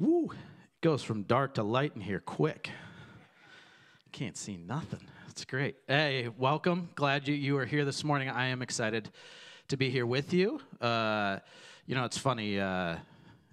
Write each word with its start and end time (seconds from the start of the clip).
Woo! 0.00 0.30
It 0.32 0.80
goes 0.80 1.02
from 1.02 1.24
dark 1.24 1.56
to 1.56 1.62
light 1.62 1.92
in 1.94 2.00
here 2.00 2.20
quick. 2.20 2.70
Can't 4.12 4.34
see 4.34 4.56
nothing. 4.56 5.02
It's 5.28 5.44
great. 5.44 5.76
Hey, 5.86 6.30
welcome. 6.38 6.88
Glad 6.94 7.28
you, 7.28 7.34
you 7.34 7.58
are 7.58 7.66
here 7.66 7.84
this 7.84 8.02
morning. 8.02 8.30
I 8.30 8.46
am 8.46 8.62
excited 8.62 9.10
to 9.68 9.76
be 9.76 9.90
here 9.90 10.06
with 10.06 10.32
you. 10.32 10.58
Uh, 10.80 11.40
you 11.84 11.94
know, 11.94 12.06
it's 12.06 12.16
funny. 12.16 12.58
Uh, 12.58 12.96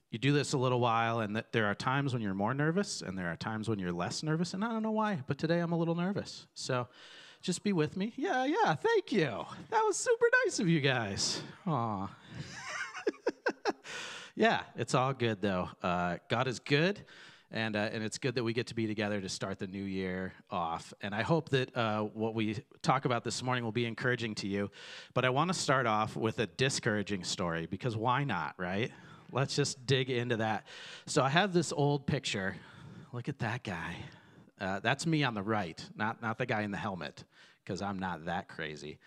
you 0.10 0.20
do 0.20 0.31
this 0.31 0.54
a 0.54 0.57
little 0.57 0.80
while, 0.80 1.20
and 1.20 1.36
th- 1.36 1.48
there 1.52 1.66
are 1.66 1.75
times 1.75 2.14
when 2.14 2.21
you're 2.21 2.34
more 2.34 2.54
nervous, 2.54 3.02
and 3.02 3.18
there 3.18 3.27
are 3.27 3.36
times 3.36 3.68
when 3.68 3.77
you're 3.77 3.91
less 3.91 4.23
nervous. 4.23 4.54
And 4.54 4.64
I 4.64 4.70
don't 4.70 4.84
know 4.84 4.91
why, 4.91 5.20
but 5.27 5.38
today 5.38 5.59
I'm 5.59 5.73
a 5.73 5.77
little 5.77 5.95
nervous. 5.95 6.48
So 6.54 6.88
just 7.41 7.61
be 7.61 7.73
with 7.73 7.98
me. 7.98 8.14
Yeah, 8.16 8.45
yeah, 8.45 8.73
thank 8.73 9.11
you. 9.11 9.45
That 9.70 9.84
was 9.86 9.98
super 9.98 10.27
nice 10.45 10.59
of 10.59 10.70
you 10.70 10.79
guys. 10.79 11.41
Aw. 11.66 12.09
yeah, 14.38 14.62
it's 14.76 14.94
all 14.94 15.14
good 15.14 15.42
though. 15.42 15.68
Uh, 15.82 16.18
God 16.30 16.48
is 16.48 16.60
good, 16.60 17.02
and 17.52 17.76
uh, 17.76 17.90
and 17.91 18.04
it's 18.04 18.20
good 18.20 18.36
that 18.36 18.44
we 18.44 18.54
get 18.54 18.68
to 18.68 18.76
be 18.76 18.86
together 18.86 19.20
to 19.20 19.28
start 19.28 19.58
the 19.58 19.66
new 19.66 19.84
year 19.84 20.32
off. 20.52 20.94
And 21.02 21.16
I 21.16 21.23
hope 21.23 21.50
that 21.50 21.76
uh, 21.76 22.04
what 22.04 22.36
we 22.36 22.59
talk 22.84 23.05
about 23.05 23.23
this 23.23 23.42
morning 23.42 23.64
will 23.64 23.72
be 23.72 23.88
encouraging 23.88 24.36
to 24.36 24.48
you. 24.48 24.70
But 25.16 25.26
I 25.26 25.30
want 25.31 25.52
to 25.52 25.55
start 25.55 25.88
off 25.88 26.16
with 26.16 26.38
a 26.38 26.45
discouraging 26.45 27.23
story 27.23 27.66
because 27.66 27.98
why 27.98 28.23
not, 28.26 28.54
right? 28.59 28.92
Let's 29.31 29.55
just 29.55 29.88
dig 29.88 30.12
into 30.12 30.38
that. 30.38 30.67
So 31.08 31.23
I 31.23 31.30
have 31.30 31.52
this 31.52 31.73
old 31.73 32.06
picture. 32.06 32.56
Look 33.14 33.30
at 33.30 33.40
that 33.40 33.64
guy. 33.64 33.95
Uh, 34.62 34.81
that's 34.81 35.08
me 35.08 35.23
on 35.23 35.34
the 35.34 35.42
right, 35.42 35.84
not 35.95 36.22
not 36.22 36.38
the 36.38 36.45
guy 36.45 36.62
in 36.62 36.70
the 36.70 36.78
helmet, 36.78 37.23
because 37.64 37.81
I'm 37.81 37.98
not 37.98 38.26
that 38.26 38.50
crazy. 38.50 39.00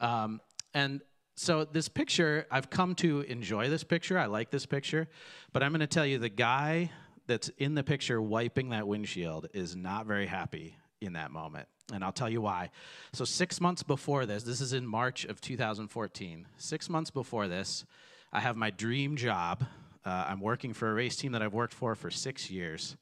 Um, 0.00 0.40
and 0.74 1.02
so 1.34 1.64
this 1.64 1.88
picture, 1.88 2.46
I've 2.50 2.70
come 2.70 2.94
to 2.96 3.20
enjoy 3.22 3.68
this 3.68 3.84
picture. 3.84 4.18
I 4.18 4.26
like 4.26 4.50
this 4.50 4.66
picture, 4.66 5.08
but 5.52 5.62
I'm 5.62 5.72
going 5.72 5.80
to 5.80 5.86
tell 5.86 6.06
you 6.06 6.18
the 6.18 6.28
guy 6.28 6.90
that's 7.26 7.48
in 7.58 7.74
the 7.74 7.82
picture 7.82 8.20
wiping 8.20 8.70
that 8.70 8.86
windshield 8.86 9.48
is 9.54 9.74
not 9.74 10.06
very 10.06 10.26
happy 10.26 10.76
in 11.00 11.14
that 11.14 11.30
moment. 11.30 11.68
And 11.92 12.04
I'll 12.04 12.12
tell 12.12 12.28
you 12.28 12.40
why. 12.40 12.70
So, 13.12 13.24
six 13.24 13.60
months 13.60 13.82
before 13.82 14.24
this, 14.24 14.44
this 14.44 14.60
is 14.60 14.72
in 14.72 14.86
March 14.86 15.24
of 15.24 15.40
2014. 15.40 16.46
Six 16.56 16.88
months 16.88 17.10
before 17.10 17.48
this, 17.48 17.84
I 18.32 18.40
have 18.40 18.56
my 18.56 18.70
dream 18.70 19.16
job. 19.16 19.64
Uh, 20.04 20.26
I'm 20.28 20.40
working 20.40 20.72
for 20.72 20.90
a 20.90 20.94
race 20.94 21.16
team 21.16 21.32
that 21.32 21.42
I've 21.42 21.52
worked 21.52 21.74
for 21.74 21.94
for 21.94 22.10
six 22.10 22.50
years. 22.50 22.96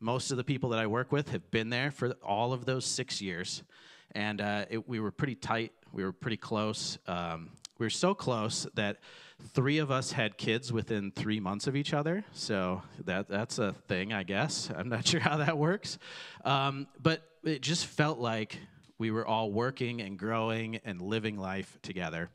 Most 0.00 0.30
of 0.30 0.36
the 0.36 0.44
people 0.44 0.70
that 0.70 0.78
I 0.78 0.86
work 0.86 1.12
with 1.12 1.30
have 1.30 1.50
been 1.50 1.70
there 1.70 1.90
for 1.90 2.12
all 2.22 2.52
of 2.52 2.66
those 2.66 2.84
six 2.84 3.20
years. 3.20 3.62
And 4.12 4.40
uh, 4.40 4.66
it, 4.70 4.88
we 4.88 5.00
were 5.00 5.10
pretty 5.10 5.34
tight, 5.34 5.72
we 5.92 6.04
were 6.04 6.12
pretty 6.12 6.36
close. 6.36 6.98
Um, 7.06 7.50
we 7.78 7.86
were 7.86 7.90
so 7.90 8.14
close 8.14 8.66
that 8.74 8.98
three 9.52 9.78
of 9.78 9.90
us 9.90 10.12
had 10.12 10.38
kids 10.38 10.72
within 10.72 11.10
three 11.10 11.40
months 11.40 11.66
of 11.66 11.76
each 11.76 11.92
other. 11.92 12.24
So 12.32 12.82
that 13.04 13.28
that's 13.28 13.58
a 13.58 13.72
thing, 13.86 14.12
I 14.12 14.22
guess. 14.22 14.70
I'm 14.76 14.88
not 14.88 15.06
sure 15.06 15.20
how 15.20 15.38
that 15.38 15.58
works, 15.58 15.98
um, 16.44 16.86
but 17.02 17.22
it 17.44 17.62
just 17.62 17.86
felt 17.86 18.18
like 18.18 18.58
we 18.98 19.10
were 19.10 19.26
all 19.26 19.50
working 19.50 20.00
and 20.00 20.18
growing 20.18 20.76
and 20.84 21.02
living 21.02 21.36
life 21.36 21.78
together. 21.82 22.30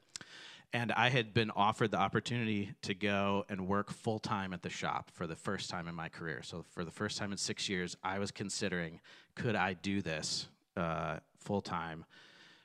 And 0.73 0.91
I 0.93 1.09
had 1.09 1.33
been 1.33 1.51
offered 1.51 1.91
the 1.91 1.97
opportunity 1.97 2.73
to 2.83 2.93
go 2.93 3.45
and 3.49 3.67
work 3.67 3.91
full 3.91 4.19
time 4.19 4.53
at 4.53 4.61
the 4.61 4.69
shop 4.69 5.11
for 5.11 5.27
the 5.27 5.35
first 5.35 5.69
time 5.69 5.89
in 5.89 5.95
my 5.95 6.07
career. 6.07 6.41
So, 6.43 6.63
for 6.69 6.85
the 6.85 6.91
first 6.91 7.17
time 7.17 7.33
in 7.33 7.37
six 7.37 7.67
years, 7.67 7.97
I 8.03 8.19
was 8.19 8.31
considering 8.31 9.01
could 9.35 9.55
I 9.55 9.73
do 9.73 10.01
this 10.01 10.47
uh, 10.77 11.17
full 11.39 11.61
time 11.61 12.05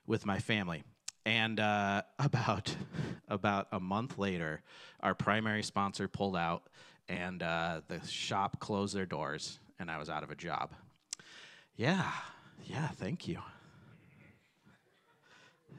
with 0.06 0.24
my 0.24 0.38
family? 0.38 0.84
And 1.26 1.60
uh, 1.60 2.02
about 2.18 2.74
about 3.28 3.66
a 3.72 3.80
month 3.80 4.16
later, 4.16 4.62
our 5.00 5.14
primary 5.14 5.62
sponsor 5.62 6.08
pulled 6.08 6.36
out, 6.36 6.68
and 7.08 7.42
uh, 7.42 7.82
the 7.88 8.00
shop 8.06 8.60
closed 8.60 8.94
their 8.94 9.06
doors, 9.06 9.58
and 9.78 9.90
I 9.90 9.98
was 9.98 10.08
out 10.08 10.22
of 10.22 10.30
a 10.30 10.36
job. 10.36 10.70
Yeah, 11.74 12.10
yeah, 12.64 12.88
thank 12.88 13.28
you. 13.28 13.40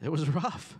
It 0.01 0.09
was 0.09 0.27
rough. 0.43 0.77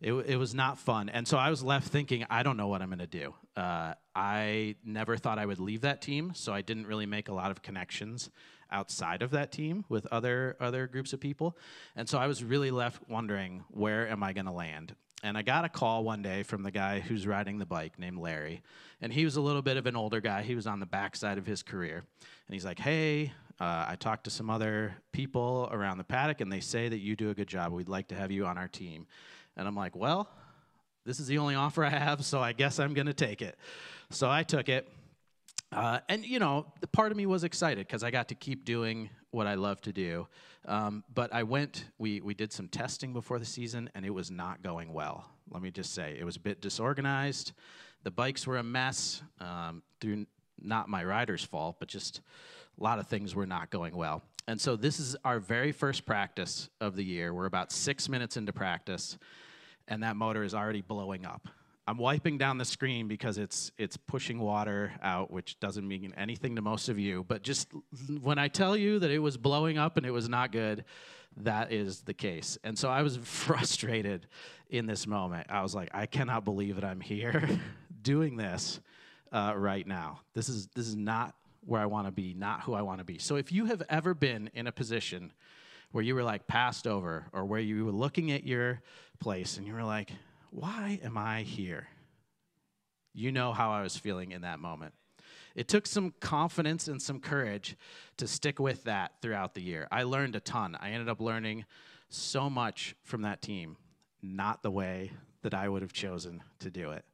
It, 0.00 0.12
it 0.12 0.36
was 0.36 0.54
not 0.54 0.78
fun. 0.78 1.10
And 1.10 1.28
so 1.28 1.36
I 1.36 1.50
was 1.50 1.62
left 1.62 1.88
thinking, 1.88 2.24
I 2.30 2.42
don't 2.42 2.56
know 2.56 2.68
what 2.68 2.80
I'm 2.80 2.88
going 2.88 3.00
to 3.00 3.06
do. 3.06 3.34
Uh, 3.54 3.94
I 4.14 4.76
never 4.82 5.16
thought 5.18 5.38
I 5.38 5.44
would 5.44 5.60
leave 5.60 5.82
that 5.82 6.00
team, 6.00 6.32
so 6.34 6.54
I 6.54 6.62
didn't 6.62 6.86
really 6.86 7.04
make 7.06 7.28
a 7.28 7.34
lot 7.34 7.50
of 7.50 7.62
connections 7.62 8.30
outside 8.72 9.20
of 9.22 9.32
that 9.32 9.52
team 9.52 9.84
with 9.88 10.06
other 10.12 10.56
other 10.60 10.86
groups 10.86 11.12
of 11.12 11.20
people. 11.20 11.56
And 11.96 12.08
so 12.08 12.18
I 12.18 12.26
was 12.26 12.42
really 12.42 12.70
left 12.70 13.02
wondering, 13.08 13.64
where 13.68 14.08
am 14.08 14.22
I 14.22 14.32
going 14.32 14.46
to 14.46 14.52
land? 14.52 14.94
And 15.22 15.36
I 15.36 15.42
got 15.42 15.66
a 15.66 15.68
call 15.68 16.02
one 16.02 16.22
day 16.22 16.42
from 16.44 16.62
the 16.62 16.70
guy 16.70 17.00
who's 17.00 17.26
riding 17.26 17.58
the 17.58 17.66
bike 17.66 17.98
named 17.98 18.18
Larry. 18.18 18.62
And 19.02 19.12
he 19.12 19.24
was 19.24 19.36
a 19.36 19.40
little 19.42 19.60
bit 19.60 19.76
of 19.76 19.84
an 19.86 19.96
older 19.96 20.20
guy. 20.20 20.42
He 20.42 20.54
was 20.54 20.66
on 20.66 20.80
the 20.80 20.86
backside 20.86 21.36
of 21.36 21.44
his 21.44 21.62
career. 21.62 21.96
And 21.96 22.54
he's 22.54 22.64
like, 22.64 22.78
Hey, 22.78 23.32
uh, 23.60 23.84
I 23.88 23.96
talked 23.96 24.24
to 24.24 24.30
some 24.30 24.48
other 24.48 24.94
people 25.12 25.68
around 25.70 25.98
the 25.98 26.04
paddock, 26.04 26.40
and 26.40 26.50
they 26.50 26.60
say 26.60 26.88
that 26.88 26.98
you 26.98 27.14
do 27.14 27.30
a 27.30 27.34
good 27.34 27.48
job. 27.48 27.72
We'd 27.72 27.88
like 27.88 28.08
to 28.08 28.14
have 28.14 28.30
you 28.30 28.46
on 28.46 28.56
our 28.56 28.68
team. 28.68 29.06
And 29.56 29.68
I'm 29.68 29.76
like, 29.76 29.94
Well, 29.94 30.28
this 31.04 31.20
is 31.20 31.26
the 31.26 31.38
only 31.38 31.54
offer 31.54 31.84
I 31.84 31.90
have, 31.90 32.24
so 32.24 32.40
I 32.40 32.52
guess 32.52 32.78
I'm 32.78 32.94
going 32.94 33.06
to 33.06 33.14
take 33.14 33.42
it. 33.42 33.58
So 34.10 34.30
I 34.30 34.42
took 34.42 34.68
it. 34.68 34.88
Uh, 35.72 36.00
and 36.08 36.24
you 36.24 36.38
know, 36.38 36.66
the 36.80 36.86
part 36.86 37.12
of 37.12 37.16
me 37.16 37.26
was 37.26 37.44
excited 37.44 37.86
because 37.86 38.02
I 38.02 38.10
got 38.10 38.28
to 38.28 38.34
keep 38.34 38.64
doing 38.64 39.10
what 39.30 39.46
I 39.46 39.54
love 39.54 39.80
to 39.82 39.92
do. 39.92 40.26
Um, 40.66 41.04
but 41.14 41.32
I 41.32 41.42
went. 41.42 41.84
We 41.98 42.20
we 42.20 42.34
did 42.34 42.52
some 42.52 42.68
testing 42.68 43.12
before 43.12 43.38
the 43.38 43.44
season, 43.44 43.90
and 43.94 44.04
it 44.04 44.10
was 44.10 44.30
not 44.30 44.62
going 44.62 44.92
well. 44.92 45.28
Let 45.50 45.62
me 45.62 45.70
just 45.70 45.94
say, 45.94 46.16
it 46.18 46.24
was 46.24 46.36
a 46.36 46.40
bit 46.40 46.60
disorganized. 46.60 47.52
The 48.04 48.10
bikes 48.10 48.46
were 48.46 48.56
a 48.56 48.62
mess 48.62 49.22
um, 49.40 49.82
through 50.00 50.26
not 50.62 50.88
my 50.88 51.04
rider's 51.04 51.44
fault, 51.44 51.76
but 51.78 51.88
just 51.88 52.20
a 52.80 52.82
lot 52.82 52.98
of 52.98 53.06
things 53.06 53.34
were 53.34 53.46
not 53.46 53.70
going 53.70 53.94
well. 53.94 54.22
And 54.48 54.60
so 54.60 54.74
this 54.74 54.98
is 54.98 55.16
our 55.24 55.38
very 55.38 55.70
first 55.70 56.06
practice 56.06 56.70
of 56.80 56.96
the 56.96 57.04
year. 57.04 57.32
We're 57.34 57.46
about 57.46 57.70
six 57.70 58.08
minutes 58.08 58.36
into 58.36 58.52
practice, 58.52 59.18
and 59.86 60.02
that 60.02 60.16
motor 60.16 60.42
is 60.42 60.54
already 60.54 60.80
blowing 60.80 61.26
up. 61.26 61.48
I'm 61.86 61.98
wiping 61.98 62.38
down 62.38 62.58
the 62.58 62.64
screen 62.64 63.08
because 63.08 63.36
it's 63.36 63.72
it's 63.76 63.96
pushing 63.96 64.38
water 64.38 64.92
out, 65.02 65.30
which 65.30 65.58
doesn't 65.60 65.86
mean 65.86 66.14
anything 66.16 66.56
to 66.56 66.62
most 66.62 66.88
of 66.88 66.98
you. 66.98 67.24
But 67.26 67.42
just 67.42 67.68
when 68.20 68.38
I 68.38 68.48
tell 68.48 68.76
you 68.76 68.98
that 69.00 69.10
it 69.10 69.18
was 69.18 69.36
blowing 69.36 69.76
up 69.76 69.96
and 69.96 70.06
it 70.06 70.10
was 70.10 70.28
not 70.28 70.52
good, 70.52 70.84
that 71.38 71.72
is 71.72 72.02
the 72.02 72.14
case. 72.14 72.58
And 72.64 72.78
so 72.78 72.88
I 72.88 73.02
was 73.02 73.16
frustrated 73.22 74.26
in 74.68 74.86
this 74.86 75.06
moment. 75.06 75.48
I 75.50 75.62
was 75.62 75.74
like, 75.74 75.90
I 75.92 76.06
cannot 76.06 76.44
believe 76.44 76.76
that 76.76 76.84
I'm 76.84 77.00
here 77.00 77.60
doing 78.02 78.36
this 78.36 78.80
uh, 79.32 79.54
right 79.56 79.86
now. 79.86 80.20
This 80.34 80.48
is 80.48 80.68
this 80.74 80.86
is 80.86 80.96
not 80.96 81.34
where 81.64 81.80
I 81.80 81.86
want 81.86 82.06
to 82.06 82.12
be, 82.12 82.34
not 82.34 82.62
who 82.62 82.74
I 82.74 82.82
want 82.82 82.98
to 82.98 83.04
be. 83.04 83.18
So 83.18 83.36
if 83.36 83.52
you 83.52 83.66
have 83.66 83.82
ever 83.88 84.14
been 84.14 84.50
in 84.54 84.66
a 84.66 84.72
position 84.72 85.32
where 85.92 86.04
you 86.04 86.14
were 86.14 86.22
like 86.22 86.46
passed 86.46 86.86
over, 86.86 87.26
or 87.32 87.44
where 87.44 87.60
you 87.60 87.84
were 87.84 87.92
looking 87.92 88.30
at 88.30 88.44
your 88.44 88.80
place 89.18 89.58
and 89.58 89.66
you 89.66 89.74
were 89.74 89.82
like, 89.82 90.10
why 90.50 91.00
am 91.02 91.18
I 91.18 91.42
here? 91.42 91.88
You 93.12 93.32
know 93.32 93.52
how 93.52 93.72
I 93.72 93.82
was 93.82 93.96
feeling 93.96 94.32
in 94.32 94.42
that 94.42 94.60
moment. 94.60 94.94
It 95.56 95.66
took 95.66 95.86
some 95.86 96.14
confidence 96.20 96.86
and 96.86 97.02
some 97.02 97.18
courage 97.18 97.76
to 98.18 98.28
stick 98.28 98.60
with 98.60 98.84
that 98.84 99.14
throughout 99.20 99.54
the 99.54 99.62
year. 99.62 99.88
I 99.90 100.04
learned 100.04 100.36
a 100.36 100.40
ton. 100.40 100.76
I 100.80 100.90
ended 100.90 101.08
up 101.08 101.20
learning 101.20 101.64
so 102.08 102.48
much 102.48 102.94
from 103.02 103.22
that 103.22 103.42
team, 103.42 103.76
not 104.22 104.62
the 104.62 104.70
way 104.70 105.10
that 105.42 105.54
I 105.54 105.68
would 105.68 105.82
have 105.82 105.92
chosen 105.92 106.42
to 106.60 106.70
do 106.70 106.92
it. 106.92 107.04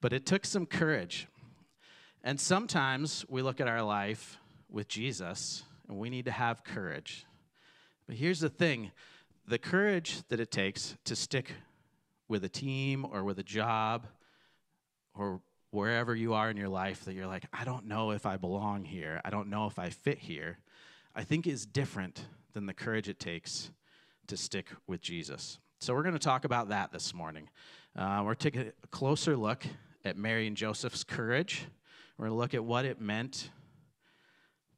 But 0.00 0.12
it 0.12 0.26
took 0.26 0.44
some 0.44 0.66
courage. 0.66 1.28
And 2.24 2.40
sometimes 2.40 3.24
we 3.28 3.42
look 3.42 3.60
at 3.60 3.68
our 3.68 3.82
life 3.82 4.38
with 4.70 4.88
Jesus 4.88 5.64
and 5.88 5.98
we 5.98 6.08
need 6.08 6.26
to 6.26 6.30
have 6.30 6.64
courage. 6.64 7.26
But 8.06 8.16
here's 8.16 8.40
the 8.40 8.48
thing 8.48 8.92
the 9.46 9.58
courage 9.58 10.22
that 10.28 10.38
it 10.38 10.52
takes 10.52 10.96
to 11.04 11.16
stick 11.16 11.52
with 12.28 12.44
a 12.44 12.48
team 12.48 13.04
or 13.04 13.24
with 13.24 13.38
a 13.40 13.42
job 13.42 14.06
or 15.14 15.40
wherever 15.70 16.14
you 16.14 16.34
are 16.34 16.48
in 16.48 16.56
your 16.56 16.68
life 16.68 17.04
that 17.04 17.14
you're 17.14 17.26
like, 17.26 17.44
I 17.52 17.64
don't 17.64 17.86
know 17.86 18.12
if 18.12 18.24
I 18.24 18.36
belong 18.36 18.84
here. 18.84 19.20
I 19.24 19.30
don't 19.30 19.48
know 19.48 19.66
if 19.66 19.78
I 19.78 19.90
fit 19.90 20.18
here. 20.18 20.58
I 21.14 21.24
think 21.24 21.46
is 21.46 21.66
different 21.66 22.26
than 22.52 22.66
the 22.66 22.74
courage 22.74 23.08
it 23.08 23.18
takes 23.18 23.70
to 24.28 24.36
stick 24.36 24.68
with 24.86 25.00
Jesus. 25.00 25.58
So 25.80 25.92
we're 25.94 26.02
going 26.02 26.14
to 26.14 26.20
talk 26.20 26.44
about 26.44 26.68
that 26.68 26.92
this 26.92 27.12
morning. 27.12 27.48
Uh, 27.96 28.22
we're 28.24 28.34
taking 28.34 28.70
a 28.82 28.86
closer 28.88 29.36
look 29.36 29.66
at 30.04 30.16
Mary 30.16 30.46
and 30.46 30.56
Joseph's 30.56 31.04
courage. 31.04 31.66
We're 32.16 32.26
going 32.26 32.36
to 32.36 32.40
look 32.40 32.54
at 32.54 32.64
what 32.64 32.84
it 32.84 33.00
meant 33.00 33.50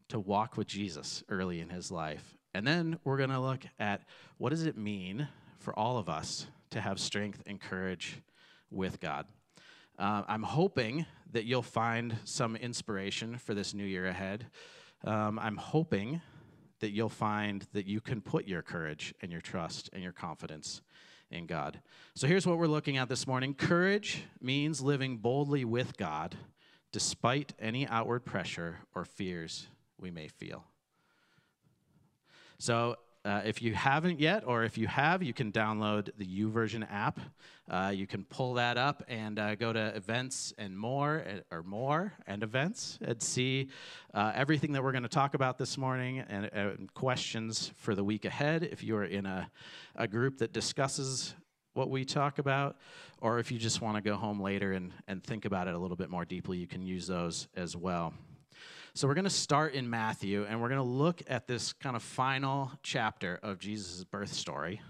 to 0.09 0.19
walk 0.21 0.57
with 0.57 0.67
Jesus 0.67 1.23
early 1.29 1.61
in 1.61 1.69
his 1.69 1.91
life. 1.91 2.37
And 2.55 2.67
then 2.67 2.99
we're 3.05 3.17
going 3.17 3.31
to 3.31 3.41
look 3.41 3.65
at 3.79 4.03
what 4.39 4.51
does 4.51 4.65
it 4.65 4.77
mean 4.77 5.29
for 5.59 5.77
all 5.79 5.99
of 5.99 6.09
us 6.09 6.47
to 6.71 6.81
have 6.81 7.01
strength 7.01 7.43
and 7.47 7.61
courage 7.61 8.23
with 8.71 9.01
God. 9.01 9.27
Uh, 9.99 10.23
I'm 10.29 10.43
hoping 10.43 11.07
that 11.33 11.45
you'll 11.45 11.63
find 11.63 12.17
some 12.25 12.57
inspiration 12.57 13.39
for 13.39 13.55
this 13.55 13.75
new 13.75 13.85
year 13.85 14.07
ahead. 14.07 14.47
Um, 15.05 15.39
I'm 15.39 15.57
hoping 15.57 16.21
that 16.81 16.91
you'll 16.91 17.09
find 17.09 17.67
that 17.73 17.87
you 17.87 18.01
can 18.01 18.21
put 18.21 18.47
your 18.47 18.63
courage 18.63 19.15
and 19.23 19.33
your 19.33 19.41
trust 19.41 19.91
and 19.93 20.03
your 20.03 20.13
confidence 20.13 20.83
in 21.31 21.47
God. 21.47 21.81
So 22.15 22.27
here's 22.27 22.47
what 22.47 22.59
we're 22.59 22.67
looking 22.67 22.97
at 22.97 23.09
this 23.09 23.27
morning 23.27 23.55
courage 23.55 24.25
means 24.41 24.81
living 24.81 25.17
boldly 25.17 25.65
with 25.65 25.97
God 25.97 26.37
despite 26.95 27.53
any 27.59 27.89
outward 27.89 28.25
pressure 28.25 28.77
or 28.95 29.05
fears 29.05 29.67
we 29.99 30.13
may 30.13 30.29
feel. 30.29 30.63
So, 32.59 32.95
uh, 33.25 33.41
if 33.45 33.61
you 33.61 33.75
haven't 33.75 34.21
yet, 34.21 34.45
or 34.47 34.63
if 34.63 34.79
you 34.79 34.87
have, 34.87 35.21
you 35.21 35.33
can 35.33 35.51
download 35.51 36.11
the 36.19 36.25
YouVersion 36.25 36.87
app. 36.89 37.19
Uh, 37.69 37.91
you 37.93 38.07
can 38.07 38.23
pull 38.23 38.55
that 38.55 38.77
up 38.77 39.03
and 39.09 39.41
uh, 39.41 39.57
go 39.57 39.73
to 39.73 39.97
events 39.97 40.53
and 40.57 40.79
more, 40.79 41.25
uh, 41.27 41.57
or 41.57 41.65
more 41.65 42.13
and 42.29 42.45
events, 42.45 42.97
and 43.03 43.21
see 43.21 43.71
uh, 44.13 44.31
everything 44.33 44.71
that 44.71 44.85
we're 44.85 44.93
going 44.93 45.03
to 45.03 45.09
talk 45.09 45.35
about 45.35 45.59
this 45.59 45.77
morning 45.77 46.21
and, 46.21 46.45
and, 46.53 46.95
questions 46.95 47.73
for 47.75 47.97
the 47.97 48.05
week 48.05 48.25
ahead. 48.25 48.63
If 48.63 48.85
you 48.85 48.95
are 48.97 49.05
in 49.05 49.27
a, 49.27 49.51
a 49.97 50.07
group 50.07 50.39
that 50.39 50.53
discusses 50.53 51.35
what 51.75 51.91
we 51.91 52.05
talk 52.05 52.39
about, 52.39 52.77
or 53.21 53.39
if 53.39 53.53
you 53.53 53.59
just 53.59 53.81
want 53.81 53.97
to 53.97 54.01
go 54.01 54.17
home 54.17 54.41
later 54.41 54.73
and, 54.73 54.93
and 55.07 55.23
think 55.23 55.45
about 55.45 55.69
it 55.69 55.75
a 55.75 55.79
little 55.79 55.97
bit 55.97 56.09
more 56.09 56.25
deeply, 56.25 56.57
you 56.59 56.67
can 56.67 56.83
use 56.83 57.07
those 57.07 57.49
as 57.57 57.77
well. 57.77 58.15
So 58.95 59.09
we're 59.09 59.15
going 59.15 59.25
to 59.25 59.31
start 59.31 59.75
in 59.75 59.91
Matthew 59.91 60.47
and 60.49 60.63
we're 60.63 60.69
going 60.69 60.79
to 60.79 60.85
look 60.85 61.21
at 61.27 61.49
this 61.49 61.73
kind 61.73 61.97
of 61.97 62.03
final 62.03 62.71
chapter 62.85 63.41
of 63.43 63.59
Jesus' 63.59 64.05
birth 64.05 64.33
story 64.33 64.81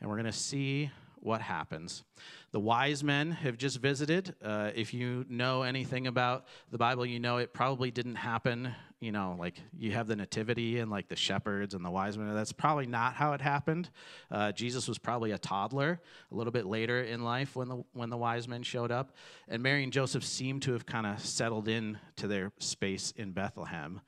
and 0.00 0.10
we're 0.10 0.16
going 0.16 0.26
to 0.26 0.32
see 0.32 0.90
what 1.16 1.40
happens. 1.40 2.04
The 2.52 2.60
wise 2.60 3.02
men 3.02 3.30
have 3.30 3.56
just 3.56 3.78
visited. 3.78 4.34
Uh, 4.44 4.70
if 4.74 4.92
you 4.92 5.24
know 5.30 5.62
anything 5.62 6.06
about 6.06 6.44
the 6.70 6.76
Bible, 6.76 7.06
you 7.06 7.18
know 7.18 7.38
it 7.38 7.54
probably 7.54 7.90
didn't 7.90 8.16
happen. 8.16 8.74
You 9.04 9.12
know, 9.12 9.36
like 9.38 9.60
you 9.76 9.92
have 9.92 10.06
the 10.06 10.16
nativity 10.16 10.78
and 10.78 10.90
like 10.90 11.08
the 11.08 11.16
shepherds 11.16 11.74
and 11.74 11.84
the 11.84 11.90
wise 11.90 12.16
men. 12.16 12.34
That's 12.34 12.52
probably 12.52 12.86
not 12.86 13.12
how 13.12 13.34
it 13.34 13.42
happened. 13.42 13.90
Uh, 14.30 14.50
Jesus 14.50 14.88
was 14.88 14.96
probably 14.96 15.32
a 15.32 15.36
toddler 15.36 16.00
a 16.32 16.34
little 16.34 16.50
bit 16.50 16.64
later 16.64 17.02
in 17.02 17.22
life 17.22 17.54
when 17.54 17.68
the 17.68 17.84
when 17.92 18.08
the 18.08 18.16
wise 18.16 18.48
men 18.48 18.62
showed 18.62 18.90
up, 18.90 19.12
and 19.46 19.62
Mary 19.62 19.82
and 19.84 19.92
Joseph 19.92 20.24
seem 20.24 20.58
to 20.60 20.72
have 20.72 20.86
kind 20.86 21.06
of 21.06 21.20
settled 21.20 21.68
in 21.68 21.98
to 22.16 22.26
their 22.26 22.50
space 22.60 23.12
in 23.14 23.32
Bethlehem 23.32 24.00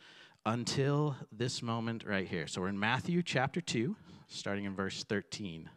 until 0.46 1.14
this 1.30 1.60
moment 1.60 2.02
right 2.06 2.26
here. 2.26 2.46
So 2.46 2.62
we're 2.62 2.68
in 2.68 2.80
Matthew 2.80 3.22
chapter 3.22 3.60
two, 3.60 3.96
starting 4.28 4.64
in 4.64 4.74
verse 4.74 5.04
thirteen 5.04 5.68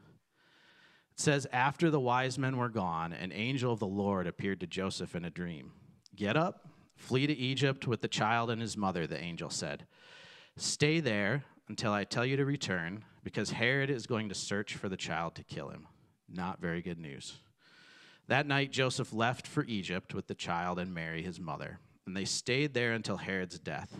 It 1.11 1.19
says, 1.19 1.45
After 1.51 1.91
the 1.91 1.99
wise 1.99 2.39
men 2.39 2.55
were 2.55 2.69
gone, 2.69 3.11
an 3.11 3.33
angel 3.33 3.73
of 3.73 3.79
the 3.79 3.85
Lord 3.85 4.27
appeared 4.27 4.61
to 4.61 4.65
Joseph 4.67 5.13
in 5.13 5.25
a 5.25 5.29
dream. 5.29 5.73
Get 6.15 6.37
up, 6.37 6.68
flee 6.99 7.25
to 7.25 7.35
Egypt 7.35 7.87
with 7.87 8.01
the 8.01 8.07
child 8.07 8.51
and 8.51 8.61
his 8.61 8.77
mother, 8.77 9.07
the 9.07 9.19
angel 9.19 9.49
said. 9.49 9.87
Stay 10.57 10.99
there 10.99 11.43
until 11.67 11.91
I 11.91 12.03
tell 12.03 12.25
you 12.25 12.35
to 12.37 12.45
return, 12.45 13.03
because 13.23 13.51
Herod 13.51 13.89
is 13.89 14.05
going 14.05 14.29
to 14.29 14.35
search 14.35 14.75
for 14.75 14.89
the 14.89 14.97
child 14.97 15.35
to 15.35 15.43
kill 15.43 15.69
him. 15.69 15.87
Not 16.27 16.61
very 16.61 16.81
good 16.81 16.99
news. 16.99 17.37
That 18.27 18.47
night, 18.47 18.71
Joseph 18.71 19.13
left 19.13 19.47
for 19.47 19.63
Egypt 19.63 20.13
with 20.13 20.27
the 20.27 20.35
child 20.35 20.77
and 20.77 20.93
Mary, 20.93 21.23
his 21.23 21.39
mother, 21.39 21.79
and 22.05 22.15
they 22.15 22.25
stayed 22.25 22.73
there 22.73 22.91
until 22.91 23.17
Herod's 23.17 23.59
death. 23.59 23.97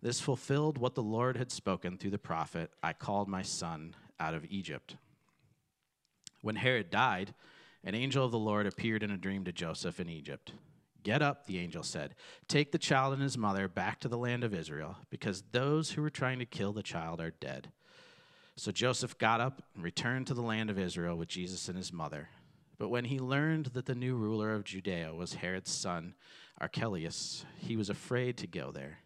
This 0.00 0.20
fulfilled 0.20 0.78
what 0.78 0.94
the 0.94 1.02
Lord 1.02 1.36
had 1.36 1.50
spoken 1.50 1.98
through 1.98 2.10
the 2.10 2.18
prophet 2.18 2.70
I 2.82 2.92
called 2.92 3.28
my 3.28 3.42
son 3.42 3.96
out 4.20 4.34
of 4.34 4.44
Egypt. 4.48 4.96
When 6.40 6.56
Herod 6.56 6.90
died, 6.90 7.34
an 7.82 7.94
angel 7.94 8.24
of 8.24 8.30
the 8.30 8.38
Lord 8.38 8.66
appeared 8.66 9.02
in 9.02 9.10
a 9.10 9.16
dream 9.16 9.44
to 9.44 9.52
Joseph 9.52 9.98
in 9.98 10.08
Egypt. 10.08 10.52
Get 11.02 11.22
up, 11.22 11.46
the 11.46 11.58
angel 11.58 11.82
said. 11.82 12.14
Take 12.48 12.72
the 12.72 12.78
child 12.78 13.14
and 13.14 13.22
his 13.22 13.38
mother 13.38 13.68
back 13.68 14.00
to 14.00 14.08
the 14.08 14.18
land 14.18 14.44
of 14.44 14.54
Israel, 14.54 14.96
because 15.10 15.42
those 15.52 15.90
who 15.90 16.02
were 16.02 16.10
trying 16.10 16.38
to 16.40 16.46
kill 16.46 16.72
the 16.72 16.82
child 16.82 17.20
are 17.20 17.30
dead. 17.30 17.70
So 18.56 18.72
Joseph 18.72 19.16
got 19.18 19.40
up 19.40 19.62
and 19.74 19.84
returned 19.84 20.26
to 20.26 20.34
the 20.34 20.42
land 20.42 20.68
of 20.68 20.78
Israel 20.78 21.16
with 21.16 21.28
Jesus 21.28 21.68
and 21.68 21.76
his 21.76 21.92
mother. 21.92 22.28
But 22.76 22.88
when 22.88 23.04
he 23.04 23.18
learned 23.18 23.66
that 23.66 23.86
the 23.86 23.94
new 23.94 24.16
ruler 24.16 24.54
of 24.54 24.64
Judea 24.64 25.14
was 25.14 25.34
Herod's 25.34 25.70
son, 25.70 26.14
Archelaus, 26.60 27.44
he 27.56 27.76
was 27.76 27.90
afraid 27.90 28.36
to 28.38 28.46
go 28.46 28.72
there. 28.72 28.98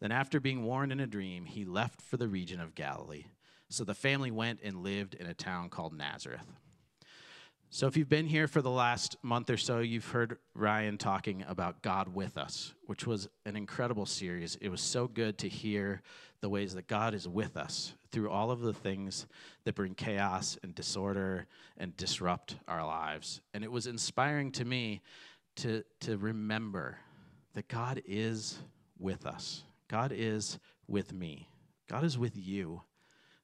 Then, 0.00 0.12
after 0.12 0.40
being 0.40 0.62
warned 0.62 0.92
in 0.92 1.00
a 1.00 1.06
dream, 1.06 1.44
he 1.44 1.66
left 1.66 2.00
for 2.00 2.16
the 2.16 2.28
region 2.28 2.58
of 2.58 2.74
Galilee. 2.74 3.26
So 3.68 3.84
the 3.84 3.94
family 3.94 4.30
went 4.30 4.60
and 4.62 4.82
lived 4.82 5.14
in 5.14 5.26
a 5.26 5.34
town 5.34 5.68
called 5.68 5.92
Nazareth. 5.92 6.46
So, 7.72 7.86
if 7.86 7.96
you've 7.96 8.08
been 8.08 8.26
here 8.26 8.48
for 8.48 8.62
the 8.62 8.70
last 8.70 9.14
month 9.22 9.48
or 9.48 9.56
so, 9.56 9.78
you've 9.78 10.08
heard 10.08 10.38
Ryan 10.54 10.98
talking 10.98 11.44
about 11.46 11.82
God 11.82 12.12
with 12.12 12.36
us, 12.36 12.74
which 12.86 13.06
was 13.06 13.28
an 13.46 13.54
incredible 13.54 14.06
series. 14.06 14.56
It 14.60 14.70
was 14.70 14.80
so 14.80 15.06
good 15.06 15.38
to 15.38 15.48
hear 15.48 16.02
the 16.40 16.48
ways 16.48 16.74
that 16.74 16.88
God 16.88 17.14
is 17.14 17.28
with 17.28 17.56
us 17.56 17.92
through 18.10 18.28
all 18.28 18.50
of 18.50 18.58
the 18.58 18.72
things 18.72 19.28
that 19.62 19.76
bring 19.76 19.94
chaos 19.94 20.58
and 20.64 20.74
disorder 20.74 21.46
and 21.76 21.96
disrupt 21.96 22.56
our 22.66 22.84
lives. 22.84 23.40
And 23.54 23.62
it 23.62 23.70
was 23.70 23.86
inspiring 23.86 24.50
to 24.52 24.64
me 24.64 25.00
to, 25.56 25.84
to 26.00 26.18
remember 26.18 26.98
that 27.54 27.68
God 27.68 28.02
is 28.04 28.58
with 28.98 29.26
us, 29.26 29.62
God 29.86 30.12
is 30.12 30.58
with 30.88 31.12
me, 31.12 31.48
God 31.88 32.02
is 32.02 32.18
with 32.18 32.36
you 32.36 32.82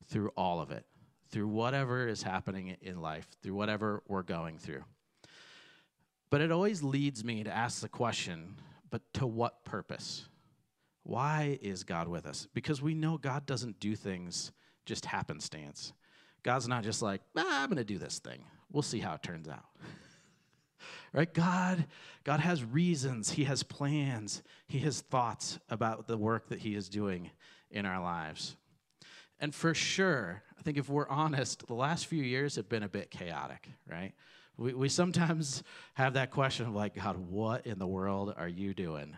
through 0.09 0.31
all 0.37 0.61
of 0.61 0.73
it, 0.73 0.85
through 1.31 1.49
whatever 1.49 2.07
is 2.07 2.23
happening 2.23 2.77
in 2.81 3.01
life, 3.01 3.27
through 3.43 3.55
whatever 3.55 4.03
we're 4.09 4.23
going 4.23 4.59
through. 4.59 4.85
But 6.31 6.41
it 6.41 6.51
always 6.51 6.83
leads 6.83 7.25
me 7.25 7.45
to 7.45 7.55
ask 7.55 7.81
the 7.81 7.89
question 7.89 8.57
but 8.91 9.03
to 9.15 9.27
what 9.27 9.65
purpose? 9.65 10.27
Why 11.03 11.59
is 11.63 11.85
God 11.85 12.09
with 12.09 12.27
us? 12.27 12.49
Because 12.55 12.83
we 12.83 12.95
know 12.95 13.19
God 13.19 13.47
doesn't 13.47 13.79
do 13.79 13.95
things 13.95 14.53
just 14.85 15.05
happenstance. 15.05 15.93
God's 16.43 16.69
not 16.69 16.85
just 16.85 17.03
like, 17.03 17.21
ah, 17.37 17.63
I'm 17.63 17.69
going 17.69 17.77
to 17.79 17.85
do 17.85 17.99
this 17.99 18.19
thing. 18.19 18.45
We'll 18.73 18.83
see 18.83 19.01
how 19.01 19.15
it 19.15 19.23
turns 19.23 19.49
out. 19.49 19.67
right? 21.13 21.33
God, 21.33 21.87
God 22.25 22.41
has 22.41 22.65
reasons, 22.65 23.31
He 23.31 23.45
has 23.45 23.63
plans, 23.63 24.43
He 24.67 24.79
has 24.81 25.01
thoughts 25.01 25.59
about 25.69 26.07
the 26.07 26.17
work 26.17 26.49
that 26.49 26.61
He 26.61 26.75
is 26.75 26.89
doing 26.89 27.31
in 27.71 27.87
our 27.87 28.01
lives. 28.01 28.57
And 29.41 29.55
for 29.55 29.75
sure, 29.75 30.43
I 30.59 30.63
think 30.63 30.79
if 30.79 30.89
we're 30.89 31.09
honest, 31.09 31.67
the 31.67 31.75
last 31.75 32.07
few 32.07 32.23
years 32.23 32.57
have 32.57 32.69
been 32.69 32.83
a 32.83 32.89
bit 32.89 33.11
chaotic, 33.11 33.69
right? 33.91 34.13
We, 34.57 34.73
we 34.73 34.89
sometimes 34.89 35.63
have 35.95 36.15
that 36.15 36.31
question 36.31 36.67
of 36.67 36.75
like, 36.75 36.95
God, 36.95 37.17
what 37.17 37.67
in 37.67 37.79
the 37.79 37.87
world 37.87 38.35
are 38.37 38.49
you 38.49 38.73
doing? 38.73 39.17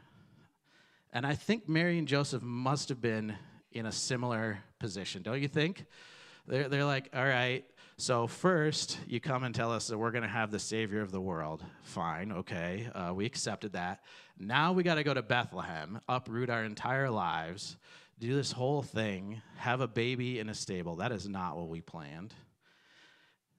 And 1.12 1.24
I 1.26 1.34
think 1.34 1.68
Mary 1.68 1.98
and 1.98 2.08
Joseph 2.08 2.42
must 2.42 2.88
have 2.88 3.00
been 3.00 3.36
in 3.72 3.86
a 3.86 3.92
similar 3.92 4.58
position, 4.78 5.22
don't 5.22 5.40
you 5.40 5.48
think? 5.48 5.86
They're, 6.46 6.68
they're 6.68 6.84
like, 6.84 7.10
all 7.14 7.24
right, 7.24 7.64
so 7.96 8.26
first 8.26 8.98
you 9.06 9.20
come 9.20 9.44
and 9.44 9.54
tell 9.54 9.72
us 9.72 9.88
that 9.88 9.98
we're 9.98 10.10
going 10.10 10.22
to 10.22 10.28
have 10.28 10.50
the 10.50 10.58
Savior 10.58 11.00
of 11.00 11.12
the 11.12 11.20
world. 11.20 11.64
Fine, 11.82 12.32
okay, 12.32 12.88
uh, 12.94 13.12
we 13.14 13.26
accepted 13.26 13.72
that. 13.72 14.00
Now 14.38 14.72
we 14.72 14.82
got 14.82 14.96
to 14.96 15.04
go 15.04 15.14
to 15.14 15.22
Bethlehem, 15.22 16.00
uproot 16.08 16.50
our 16.50 16.64
entire 16.64 17.10
lives 17.10 17.76
do 18.18 18.34
this 18.34 18.52
whole 18.52 18.82
thing, 18.82 19.42
have 19.56 19.80
a 19.80 19.88
baby 19.88 20.38
in 20.38 20.48
a 20.48 20.54
stable. 20.54 20.96
That 20.96 21.12
is 21.12 21.28
not 21.28 21.56
what 21.56 21.68
we 21.68 21.80
planned. 21.80 22.34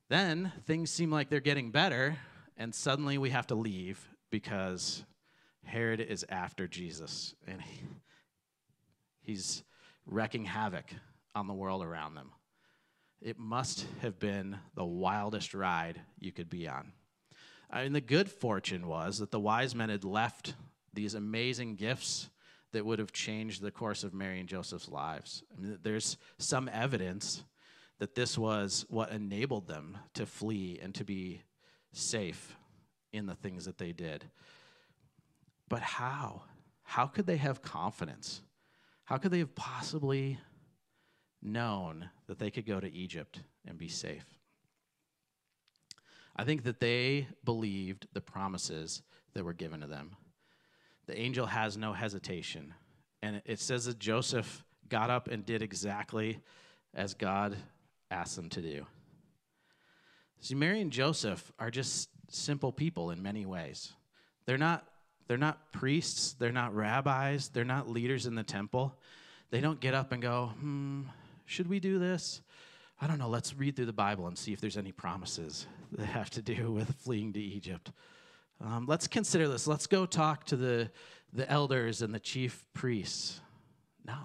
Then 0.10 0.52
things 0.66 0.90
seem 0.90 1.12
like 1.12 1.30
they're 1.30 1.40
getting 1.40 1.72
better, 1.72 2.18
and 2.58 2.74
suddenly 2.74 3.18
we 3.18 3.30
have 3.30 3.48
to 3.48 3.56
leave 3.56 4.06
because 4.32 5.04
Herod 5.64 6.02
is 6.02 6.26
after 6.30 6.68
Jesus 6.68 7.36
and 7.48 7.62
he, 7.62 7.82
he's 9.22 9.64
wrecking 10.06 10.46
havoc 10.46 10.86
on 11.36 11.48
the 11.48 11.54
world 11.54 11.84
around 11.84 12.16
them. 12.16 12.32
It 13.22 13.38
must 13.38 13.86
have 14.02 14.20
been 14.20 14.58
the 14.76 14.86
wildest 14.86 15.54
ride 15.54 16.02
you 16.20 16.32
could 16.32 16.50
be 16.50 16.68
on. 16.68 16.94
I 17.70 17.84
mean, 17.84 17.94
the 17.94 18.02
good 18.02 18.30
fortune 18.30 18.88
was 18.88 19.20
that 19.20 19.32
the 19.32 19.40
wise 19.40 19.76
men 19.76 19.90
had 19.90 20.04
left 20.04 20.56
these 20.94 21.14
amazing 21.14 21.76
gifts 21.76 22.30
that 22.72 22.86
would 22.86 23.00
have 23.00 23.12
changed 23.12 23.62
the 23.62 23.72
course 23.72 24.04
of 24.04 24.14
Mary 24.14 24.40
and 24.40 24.50
Joseph's 24.50 24.90
lives. 24.90 25.44
I 25.56 25.62
mean, 25.62 25.80
there's 25.82 26.18
some 26.38 26.70
evidence 26.72 27.44
that 28.00 28.16
this 28.16 28.38
was 28.38 28.86
what 28.90 29.12
enabled 29.12 29.68
them 29.68 29.98
to 30.14 30.26
flee 30.26 30.80
and 30.82 30.94
to 30.96 31.04
be 31.04 31.42
safe 31.92 32.56
in 33.12 33.26
the 33.26 33.36
things 33.36 33.66
that 33.66 33.78
they 33.78 33.92
did. 33.92 34.26
But 35.68 35.82
how? 35.82 36.44
How 36.84 37.06
could 37.06 37.28
they 37.28 37.38
have 37.38 37.62
confidence? 37.62 38.42
How 39.04 39.18
could 39.18 39.32
they 39.32 39.40
have 39.40 39.56
possibly 39.56 40.40
known 41.42 42.10
that 42.28 42.40
they 42.40 42.52
could 42.52 42.66
go 42.66 42.80
to 42.80 42.92
Egypt 42.92 43.42
and 43.68 43.78
be 43.78 43.88
safe? 43.88 44.26
I 46.36 46.44
think 46.46 46.64
that 46.64 46.80
they 46.80 47.28
believed 47.44 48.08
the 48.14 48.22
promises 48.22 49.02
that 49.34 49.44
were 49.44 49.54
given 49.54 49.82
to 49.82 49.88
them 49.88 50.16
the 51.10 51.20
angel 51.20 51.48
has 51.48 51.76
no 51.76 51.92
hesitation. 51.92 52.72
And 53.24 53.42
it 53.46 53.60
says 53.60 53.86
that 53.86 53.98
Joseph 53.98 54.64
got 54.90 55.10
up 55.10 55.28
and 55.28 55.44
did 55.44 55.64
exactly 55.64 56.40
as 56.94 57.16
God 57.16 57.58
asked 58.12 58.36
them 58.36 58.48
to 58.50 58.62
do. 58.62 58.86
See, 60.40 60.54
Mary 60.54 60.82
and 60.82 60.92
Joseph 60.92 61.52
are 61.58 61.72
just 61.72 62.10
simple 62.30 62.72
people 62.72 63.10
in 63.10 63.24
many 63.24 63.44
ways. 63.44 63.92
They're 64.46 64.60
not, 64.60 64.86
they're 65.28 65.36
not 65.36 65.72
priests, 65.72 66.34
they're 66.34 66.52
not 66.52 66.76
rabbis, 66.76 67.50
they're 67.50 67.66
not 67.66 67.90
leaders 67.90 68.28
in 68.28 68.36
the 68.36 68.44
temple. 68.44 68.96
They 69.50 69.62
don't 69.62 69.80
get 69.80 69.96
up 69.96 70.12
and 70.12 70.22
go, 70.22 70.52
hmm, 70.60 71.02
should 71.46 71.68
we 71.68 71.80
do 71.80 71.98
this? 71.98 72.42
I 73.02 73.08
don't 73.08 73.18
know, 73.18 73.30
let's 73.30 73.56
read 73.56 73.76
through 73.76 73.88
the 73.88 73.94
Bible 73.94 74.28
and 74.28 74.38
see 74.38 74.54
if 74.54 74.62
there's 74.62 74.78
any 74.78 74.92
promises 74.92 75.66
that 75.94 76.06
have 76.06 76.30
to 76.32 76.44
do 76.44 76.72
with 76.72 76.94
fleeing 76.98 77.34
to 77.34 77.40
Egypt. 77.40 77.92
Um, 78.62 78.86
let's 78.88 79.08
consider 79.08 79.48
this. 79.48 79.68
Let's 79.68 79.88
go 79.88 80.06
talk 80.06 80.46
to 80.46 80.56
the, 80.56 80.92
the 81.34 81.50
elders 81.50 82.02
and 82.02 82.14
the 82.14 82.20
chief 82.20 82.66
priests. 82.74 83.40
No. 84.06 84.18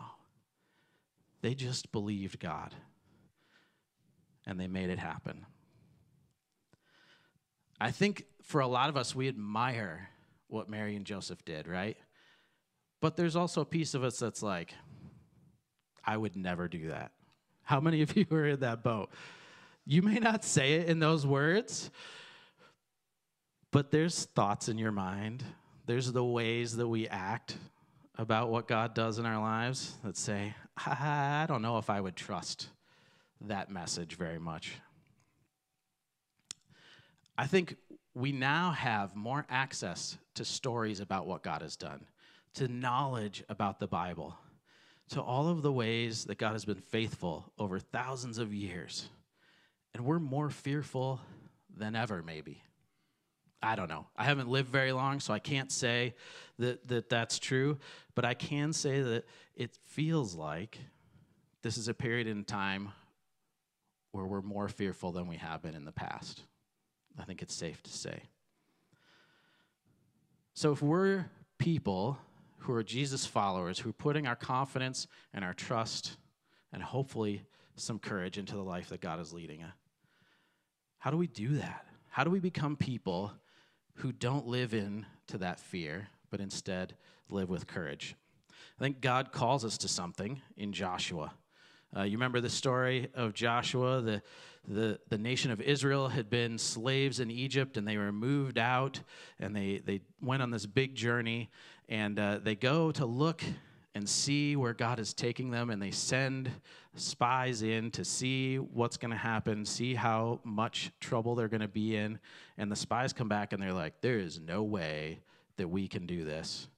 They 1.42 1.54
just 1.54 1.92
believed 1.92 2.40
God 2.40 2.74
and 4.46 4.58
they 4.58 4.66
made 4.66 4.90
it 4.90 4.98
happen. 4.98 5.46
I 7.80 7.90
think 7.90 8.24
for 8.42 8.60
a 8.60 8.66
lot 8.66 8.88
of 8.88 8.96
us, 8.96 9.14
we 9.14 9.28
admire 9.28 10.08
what 10.48 10.68
Mary 10.68 10.96
and 10.96 11.04
Joseph 11.04 11.44
did, 11.44 11.66
right? 11.66 11.96
But 13.00 13.16
there's 13.16 13.36
also 13.36 13.60
a 13.60 13.66
piece 13.66 13.94
of 13.94 14.04
us 14.04 14.18
that's 14.18 14.42
like, 14.42 14.74
I 16.04 16.16
would 16.16 16.36
never 16.36 16.68
do 16.68 16.88
that. 16.88 17.12
How 17.62 17.80
many 17.80 18.02
of 18.02 18.16
you 18.16 18.26
are 18.32 18.46
in 18.46 18.60
that 18.60 18.82
boat? 18.82 19.10
You 19.86 20.02
may 20.02 20.18
not 20.18 20.44
say 20.44 20.74
it 20.74 20.88
in 20.88 20.98
those 20.98 21.26
words, 21.26 21.90
but 23.74 23.90
there's 23.90 24.26
thoughts 24.36 24.68
in 24.68 24.78
your 24.78 24.92
mind. 24.92 25.42
There's 25.86 26.12
the 26.12 26.24
ways 26.24 26.76
that 26.76 26.86
we 26.86 27.08
act 27.08 27.58
about 28.16 28.48
what 28.48 28.68
God 28.68 28.94
does 28.94 29.18
in 29.18 29.26
our 29.26 29.40
lives 29.40 29.94
that 30.04 30.16
say, 30.16 30.54
I 30.86 31.44
don't 31.48 31.60
know 31.60 31.78
if 31.78 31.90
I 31.90 32.00
would 32.00 32.14
trust 32.14 32.68
that 33.40 33.72
message 33.72 34.14
very 34.14 34.38
much. 34.38 34.76
I 37.36 37.48
think 37.48 37.74
we 38.14 38.30
now 38.30 38.70
have 38.70 39.16
more 39.16 39.44
access 39.50 40.18
to 40.34 40.44
stories 40.44 41.00
about 41.00 41.26
what 41.26 41.42
God 41.42 41.60
has 41.60 41.74
done, 41.74 42.06
to 42.54 42.68
knowledge 42.68 43.42
about 43.48 43.80
the 43.80 43.88
Bible, 43.88 44.38
to 45.08 45.20
all 45.20 45.48
of 45.48 45.62
the 45.62 45.72
ways 45.72 46.26
that 46.26 46.38
God 46.38 46.52
has 46.52 46.64
been 46.64 46.76
faithful 46.76 47.52
over 47.58 47.80
thousands 47.80 48.38
of 48.38 48.54
years. 48.54 49.08
And 49.94 50.04
we're 50.04 50.20
more 50.20 50.50
fearful 50.50 51.20
than 51.76 51.96
ever, 51.96 52.22
maybe. 52.22 52.62
I 53.64 53.76
don't 53.76 53.88
know. 53.88 54.06
I 54.16 54.24
haven't 54.24 54.48
lived 54.48 54.68
very 54.68 54.92
long, 54.92 55.20
so 55.20 55.32
I 55.32 55.38
can't 55.38 55.72
say 55.72 56.14
that, 56.58 56.86
that 56.88 57.08
that's 57.08 57.38
true, 57.38 57.78
but 58.14 58.24
I 58.24 58.34
can 58.34 58.72
say 58.72 59.00
that 59.00 59.24
it 59.56 59.78
feels 59.86 60.34
like 60.34 60.78
this 61.62 61.78
is 61.78 61.88
a 61.88 61.94
period 61.94 62.26
in 62.26 62.44
time 62.44 62.90
where 64.12 64.26
we're 64.26 64.42
more 64.42 64.68
fearful 64.68 65.12
than 65.12 65.26
we 65.26 65.36
have 65.36 65.62
been 65.62 65.74
in 65.74 65.84
the 65.84 65.92
past. 65.92 66.42
I 67.18 67.24
think 67.24 67.40
it's 67.40 67.54
safe 67.54 67.82
to 67.84 67.90
say. 67.90 68.22
So 70.52 70.72
if 70.72 70.82
we're 70.82 71.30
people 71.58 72.18
who 72.58 72.74
are 72.74 72.82
Jesus 72.82 73.24
followers, 73.24 73.78
who 73.78 73.90
are 73.90 73.94
putting 73.94 74.26
our 74.26 74.36
confidence 74.36 75.06
and 75.32 75.44
our 75.44 75.54
trust 75.54 76.16
and 76.72 76.82
hopefully 76.82 77.42
some 77.76 77.98
courage 77.98 78.36
into 78.36 78.54
the 78.54 78.62
life 78.62 78.90
that 78.90 79.00
God 79.00 79.20
is 79.20 79.32
leading, 79.32 79.62
uh, 79.62 79.70
how 80.98 81.10
do 81.10 81.16
we 81.16 81.26
do 81.26 81.56
that? 81.56 81.86
How 82.08 82.24
do 82.24 82.30
we 82.30 82.40
become 82.40 82.76
people 82.76 83.32
who 83.96 84.12
don't 84.12 84.46
live 84.46 84.74
in 84.74 85.06
to 85.28 85.38
that 85.38 85.60
fear, 85.60 86.08
but 86.30 86.40
instead 86.40 86.94
live 87.28 87.48
with 87.48 87.66
courage? 87.66 88.16
I 88.78 88.82
think 88.82 89.00
God 89.00 89.32
calls 89.32 89.64
us 89.64 89.78
to 89.78 89.88
something 89.88 90.40
in 90.56 90.72
Joshua. 90.72 91.32
Uh, 91.96 92.02
you 92.02 92.12
remember 92.12 92.40
the 92.40 92.50
story 92.50 93.08
of 93.14 93.34
Joshua? 93.34 94.00
The, 94.00 94.22
the, 94.66 94.98
the 95.08 95.18
nation 95.18 95.52
of 95.52 95.60
Israel 95.60 96.08
had 96.08 96.28
been 96.28 96.58
slaves 96.58 97.20
in 97.20 97.30
Egypt 97.30 97.76
and 97.76 97.86
they 97.86 97.96
were 97.96 98.10
moved 98.10 98.58
out 98.58 99.00
and 99.38 99.54
they, 99.54 99.80
they 99.84 100.00
went 100.20 100.42
on 100.42 100.50
this 100.50 100.66
big 100.66 100.96
journey 100.96 101.50
and 101.88 102.18
uh, 102.18 102.40
they 102.42 102.56
go 102.56 102.90
to 102.92 103.06
look 103.06 103.44
and 103.94 104.08
see 104.08 104.56
where 104.56 104.72
God 104.72 104.98
is 104.98 105.14
taking 105.14 105.50
them 105.50 105.70
and 105.70 105.80
they 105.80 105.92
send 105.92 106.50
spies 106.96 107.62
in 107.62 107.90
to 107.92 108.04
see 108.04 108.56
what's 108.56 108.96
going 108.96 109.10
to 109.10 109.16
happen, 109.16 109.64
see 109.64 109.94
how 109.94 110.40
much 110.44 110.90
trouble 111.00 111.34
they're 111.34 111.48
going 111.48 111.60
to 111.60 111.68
be 111.68 111.96
in. 111.96 112.18
And 112.58 112.70
the 112.70 112.76
spies 112.76 113.12
come 113.12 113.28
back 113.28 113.52
and 113.52 113.62
they're 113.62 113.72
like, 113.72 114.00
there 114.00 114.18
is 114.18 114.40
no 114.40 114.62
way 114.62 115.20
that 115.56 115.68
we 115.68 115.86
can 115.86 116.06
do 116.06 116.24
this. 116.24 116.68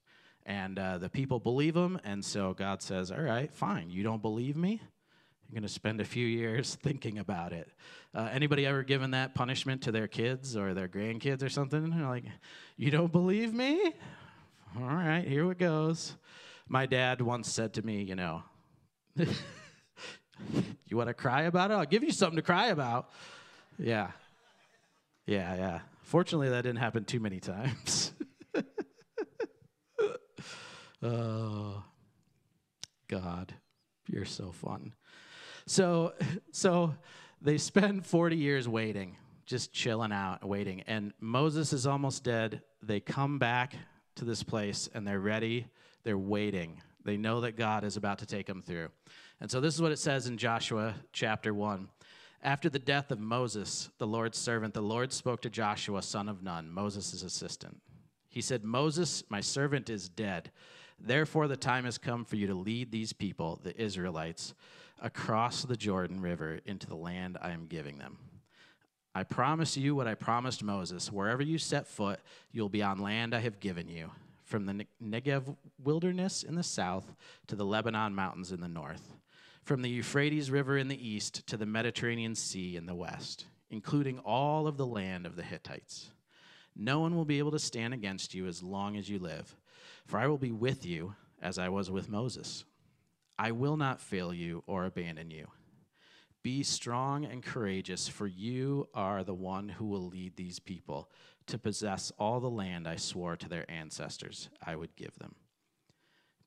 And 0.45 0.79
uh, 0.79 0.99
the 0.99 1.09
people 1.09 1.41
believe 1.41 1.75
them. 1.75 1.99
And 2.05 2.25
so 2.25 2.55
God 2.55 2.83
says, 2.83 3.11
all 3.11 3.21
right, 3.21 3.53
fine. 3.53 3.91
You 3.91 4.03
don't 4.03 4.23
believe 4.23 4.57
me? 4.57 4.81
You're 5.49 5.55
going 5.55 5.63
to 5.63 5.69
spend 5.69 6.01
a 6.01 6.05
few 6.05 6.27
years 6.27 6.75
thinking 6.83 7.19
about 7.19 7.53
it. 7.53 7.69
Uh, 8.15 8.29
anybody 8.33 8.67
ever 8.67 8.83
given 8.83 9.13
that 9.13 9.35
punishment 9.35 9.83
to 9.83 9.93
their 9.93 10.09
kids 10.09 10.57
or 10.57 10.75
their 10.75 10.89
grandkids 10.89 11.43
or 11.43 11.49
something? 11.49 11.91
They're 11.91 12.07
like, 12.07 12.25
you 12.77 12.91
don't 12.91 13.13
believe 13.13 13.55
me? 13.55 13.95
All 14.77 14.85
right, 14.85 15.25
here 15.27 15.51
it 15.51 15.59
goes. 15.59 16.17
My 16.69 16.87
dad 16.87 17.21
once 17.21 17.51
said 17.51 17.75
to 17.75 17.83
me, 17.83 18.03
you 18.03 18.17
know, 18.17 18.43
you 19.17 19.27
want 20.97 21.09
to 21.09 21.15
cry 21.15 21.43
about 21.43 21.71
it? 21.71 21.75
I'll 21.75 21.87
give 21.87 22.03
you 22.03 22.13
something 22.13 22.37
to 22.37 22.43
cry 22.43 22.69
about. 22.69 23.11
Yeah. 23.79 24.11
Yeah, 25.27 25.55
yeah. 25.57 25.81
Fortunately, 26.03 26.49
that 26.49 26.63
didn't 26.63 26.79
happen 26.79 27.05
too 27.05 27.21
many 27.21 27.41
times. 27.41 28.13
oh, 31.03 31.83
God, 33.09 33.55
you're 34.09 34.25
so 34.25 34.53
fun. 34.53 34.93
So, 35.67 36.15
so 36.53 36.95
they 37.41 37.59
spend 37.59 38.07
40 38.07 38.37
years 38.37 38.69
waiting, 38.69 39.17
just 39.47 39.73
chilling 39.73 40.13
out, 40.13 40.45
waiting. 40.45 40.83
And 40.87 41.13
Moses 41.21 41.73
is 41.73 41.87
almost 41.87 42.25
dead. 42.25 42.63
They 42.83 43.01
come 43.01 43.39
back 43.39 43.75
to 44.17 44.25
this 44.25 44.43
place 44.43 44.89
and 44.95 45.07
they're 45.07 45.21
ready. 45.21 45.67
They're 46.07 46.17
waiting. 46.17 46.81
They 47.05 47.17
know 47.17 47.41
that 47.41 47.57
God 47.57 47.83
is 47.83 47.97
about 47.97 48.21
to 48.21 48.27
take 48.27 48.47
them 48.47 48.63
through. 48.63 48.91
And 49.41 49.51
so 49.51 49.61
this 49.61 49.75
is 49.75 49.83
what 49.83 49.91
it 49.91 49.99
says 49.99 50.29
in 50.29 50.39
Joshua 50.39 50.95
chapter 51.13 51.53
1. 51.53 51.89
After 52.45 52.69
the 52.69 52.79
death 52.79 53.11
of 53.11 53.19
Moses, 53.19 53.91
the 53.99 54.07
Lord's 54.07 54.39
servant, 54.39 54.73
the 54.73 54.81
Lord 54.81 55.13
spoke 55.13 55.43
to 55.43 55.51
Joshua, 55.51 56.01
son 56.03 56.29
of 56.29 56.45
Nun, 56.45 56.71
Moses' 56.71 57.25
assistant. 57.25 57.83
He 58.29 58.41
said, 58.41 58.63
Moses, 58.63 59.25
my 59.31 59.41
servant, 59.41 59.91
is 59.91 60.09
dead. 60.09 60.53
Therefore, 61.01 61.49
the 61.49 61.57
time 61.57 61.87
has 61.87 61.99
come 61.99 62.25
for 62.25 62.37
you 62.37 62.47
to 62.47 62.55
lead 62.55 62.93
these 62.93 63.13
people, 63.13 63.59
the 63.65 63.77
Israelites, 63.77 64.55
across 65.03 65.65
the 65.65 65.77
Jordan 65.77 66.21
River 66.21 66.61
into 66.67 66.87
the 66.87 66.95
land 66.95 67.37
I 67.43 67.51
am 67.51 67.67
giving 67.67 67.99
them. 67.99 68.17
I 69.13 69.25
promise 69.25 69.77
you 69.77 69.97
what 69.97 70.07
I 70.07 70.15
promised 70.15 70.63
Moses. 70.63 71.11
Wherever 71.11 71.43
you 71.43 71.59
set 71.59 71.89
foot, 71.89 72.21
you'll 72.53 72.69
be 72.69 72.85
on 72.85 73.01
land 73.01 73.35
I 73.35 73.41
have 73.41 73.59
given 73.59 73.89
you, 73.89 74.13
from 74.47 74.65
the 74.65 74.87
Negev 75.03 75.57
wilderness 75.83 76.43
in 76.43 76.55
the 76.55 76.63
south 76.63 77.15
to 77.49 77.57
the 77.57 77.67
Lebanon 77.67 78.15
mountains 78.15 78.53
in 78.53 78.61
the 78.61 78.69
north, 78.69 79.17
from 79.63 79.83
the 79.83 79.91
Euphrates 79.91 80.51
River 80.51 80.79
in 80.79 80.89
the 80.89 81.09
east 81.09 81.47
to 81.49 81.57
the 81.57 81.67
Mediterranean 81.67 82.35
Sea 82.37 82.77
in 82.77 82.87
the 82.87 82.95
west, 82.95 83.47
including 83.71 84.21
all 84.21 84.69
of 84.69 84.77
the 84.77 84.87
land 84.87 85.27
of 85.27 85.35
the 85.35 85.43
Hittites. 85.43 86.11
No 86.77 87.01
one 87.01 87.17
will 87.17 87.25
be 87.25 87.39
able 87.39 87.51
to 87.51 87.59
stand 87.59 87.93
against 87.93 88.35
you 88.35 88.47
as 88.47 88.63
long 88.63 88.97
as 88.97 89.11
you 89.11 89.19
live, 89.19 89.57
for 90.07 90.19
I 90.19 90.29
will 90.29 90.39
be 90.39 90.53
with 90.53 90.87
you 90.87 91.17
as 91.43 91.59
I 91.59 91.69
was 91.69 91.91
with 91.91 92.09
Moses. 92.09 92.65
I 93.39 93.51
will 93.51 93.77
not 93.77 94.01
fail 94.01 94.33
you 94.33 94.63
or 94.67 94.85
abandon 94.85 95.31
you. 95.31 95.49
Be 96.43 96.63
strong 96.63 97.25
and 97.25 97.43
courageous, 97.43 98.07
for 98.07 98.29
you 98.29 98.89
are 98.95 99.25
the 99.25 99.35
one 99.35 99.69
who 99.69 99.87
will 99.87 100.07
lead 100.07 100.37
these 100.37 100.61
people 100.61 101.11
to 101.47 101.59
possess 101.59 102.13
all 102.19 102.41
the 102.41 102.51
land 102.51 102.87
I 102.87 102.97
swore 102.97 103.37
to 103.37 103.49
their 103.49 103.71
ancestors 103.71 104.49
I 104.65 104.77
would 104.77 104.97
give 104.97 105.19
them. 105.19 105.35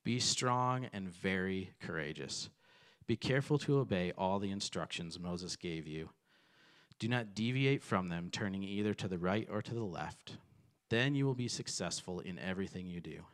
Be 0.04 0.18
strong 0.18 0.86
and 0.92 1.08
very 1.08 1.70
courageous. 1.80 2.50
Be 3.06 3.16
careful 3.16 3.58
to 3.58 3.78
obey 3.78 4.12
all 4.16 4.38
the 4.38 4.50
instructions 4.50 5.18
Moses 5.18 5.56
gave 5.56 5.86
you. 5.86 6.10
Do 6.98 7.08
not 7.08 7.34
deviate 7.34 7.82
from 7.82 8.08
them, 8.08 8.28
turning 8.30 8.62
either 8.62 8.94
to 8.94 9.08
the 9.08 9.18
right 9.18 9.48
or 9.50 9.62
to 9.62 9.74
the 9.74 9.84
left. 9.84 10.36
Then 10.90 11.14
you 11.14 11.24
will 11.24 11.34
be 11.34 11.48
successful 11.48 12.20
in 12.20 12.38
everything 12.38 12.86
you 12.86 13.00
do. 13.00 13.24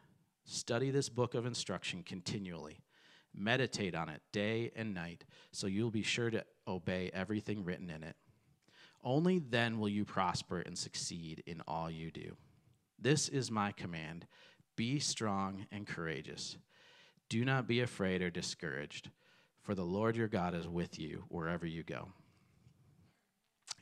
Study 0.44 0.90
this 0.90 1.08
book 1.08 1.34
of 1.34 1.46
instruction 1.46 2.02
continually 2.02 2.80
Meditate 3.36 3.94
on 3.94 4.08
it 4.08 4.22
day 4.32 4.72
and 4.74 4.94
night, 4.94 5.24
so 5.52 5.66
you'll 5.66 5.90
be 5.90 6.02
sure 6.02 6.30
to 6.30 6.42
obey 6.66 7.10
everything 7.12 7.64
written 7.64 7.90
in 7.90 8.02
it. 8.02 8.16
Only 9.06 9.38
then 9.38 9.78
will 9.78 9.88
you 9.88 10.04
prosper 10.04 10.58
and 10.60 10.76
succeed 10.76 11.44
in 11.46 11.62
all 11.68 11.88
you 11.88 12.10
do. 12.10 12.36
This 12.98 13.28
is 13.28 13.52
my 13.52 13.70
command 13.70 14.26
be 14.74 14.98
strong 14.98 15.64
and 15.70 15.86
courageous. 15.86 16.58
Do 17.28 17.44
not 17.44 17.68
be 17.68 17.80
afraid 17.80 18.20
or 18.20 18.30
discouraged, 18.30 19.08
for 19.62 19.74
the 19.74 19.84
Lord 19.84 20.16
your 20.16 20.28
God 20.28 20.54
is 20.54 20.66
with 20.68 20.98
you 20.98 21.24
wherever 21.28 21.64
you 21.64 21.84
go. 21.84 22.08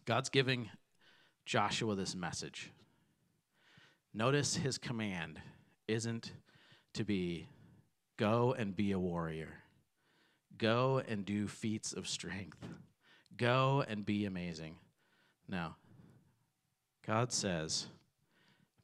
God's 0.05 0.29
giving 0.29 0.69
Joshua 1.47 1.97
this 1.97 2.15
message. 2.15 2.71
Notice 4.13 4.55
his 4.55 4.79
command 4.79 5.41
isn't 5.89 6.33
to 6.93 7.03
be 7.03 7.49
Go 8.17 8.55
and 8.57 8.77
be 8.77 8.93
a 8.93 8.99
warrior. 8.99 9.55
Go 10.57 11.03
and 11.09 11.25
do 11.25 11.49
feats 11.49 11.93
of 11.93 12.07
strength. 12.07 12.59
Go 13.37 13.85
and 13.89 14.07
be 14.07 14.25
amazing. 14.25 14.77
No. 15.49 15.75
God 17.07 17.33
says, 17.33 17.87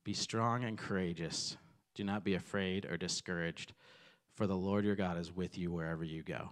Be 0.04 0.12
strong 0.12 0.64
and 0.64 0.76
courageous. 0.76 1.56
Do 1.94 2.04
not 2.04 2.24
be 2.24 2.34
afraid 2.34 2.86
or 2.86 2.96
discouraged, 2.96 3.72
for 4.34 4.46
the 4.46 4.56
Lord 4.56 4.84
your 4.84 4.96
God 4.96 5.18
is 5.18 5.34
with 5.34 5.58
you 5.58 5.70
wherever 5.70 6.04
you 6.04 6.22
go. 6.22 6.50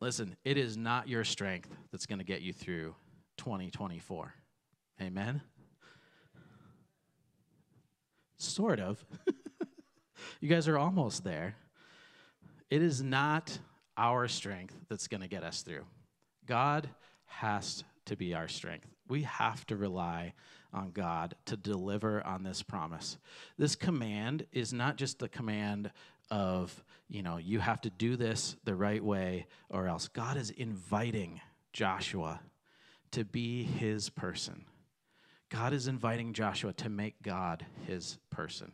Listen, 0.00 0.36
it 0.44 0.58
is 0.58 0.76
not 0.76 1.08
your 1.08 1.24
strength 1.24 1.74
that's 1.90 2.06
going 2.06 2.18
to 2.18 2.24
get 2.24 2.42
you 2.42 2.52
through 2.52 2.94
2024. 3.38 4.34
Amen? 5.00 5.40
Sort 8.36 8.78
of. 8.78 9.02
you 10.40 10.48
guys 10.48 10.68
are 10.68 10.76
almost 10.76 11.24
there. 11.24 11.56
It 12.68 12.82
is 12.82 13.02
not 13.02 13.58
our 13.96 14.28
strength 14.28 14.74
that's 14.88 15.08
going 15.08 15.22
to 15.22 15.28
get 15.28 15.42
us 15.42 15.62
through. 15.62 15.84
God 16.46 16.88
has 17.26 17.84
to 18.06 18.16
be 18.16 18.34
our 18.34 18.48
strength. 18.48 18.86
We 19.08 19.22
have 19.22 19.66
to 19.66 19.76
rely 19.76 20.34
on 20.72 20.90
God 20.90 21.34
to 21.46 21.56
deliver 21.56 22.24
on 22.24 22.42
this 22.42 22.62
promise. 22.62 23.18
This 23.58 23.76
command 23.76 24.46
is 24.52 24.72
not 24.72 24.96
just 24.96 25.18
the 25.18 25.28
command 25.28 25.90
of, 26.30 26.84
you 27.08 27.22
know, 27.22 27.36
you 27.36 27.60
have 27.60 27.80
to 27.82 27.90
do 27.90 28.16
this 28.16 28.56
the 28.64 28.74
right 28.74 29.02
way 29.02 29.46
or 29.70 29.86
else. 29.86 30.08
God 30.08 30.36
is 30.36 30.50
inviting 30.50 31.40
Joshua 31.72 32.40
to 33.12 33.24
be 33.24 33.62
his 33.62 34.10
person. 34.10 34.64
God 35.48 35.72
is 35.72 35.86
inviting 35.86 36.32
Joshua 36.32 36.72
to 36.74 36.88
make 36.88 37.22
God 37.22 37.64
his 37.86 38.18
person. 38.30 38.72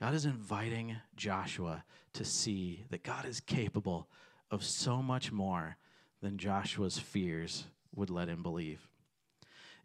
God 0.00 0.14
is 0.14 0.24
inviting 0.24 0.96
Joshua 1.16 1.84
to 2.12 2.24
see 2.24 2.84
that 2.90 3.02
God 3.02 3.24
is 3.24 3.40
capable 3.40 4.08
of 4.50 4.62
so 4.62 5.02
much 5.02 5.32
more 5.32 5.76
than 6.22 6.38
Joshua's 6.38 6.98
fears 6.98 7.64
would 7.94 8.10
let 8.10 8.28
him 8.28 8.42
believe. 8.42 8.88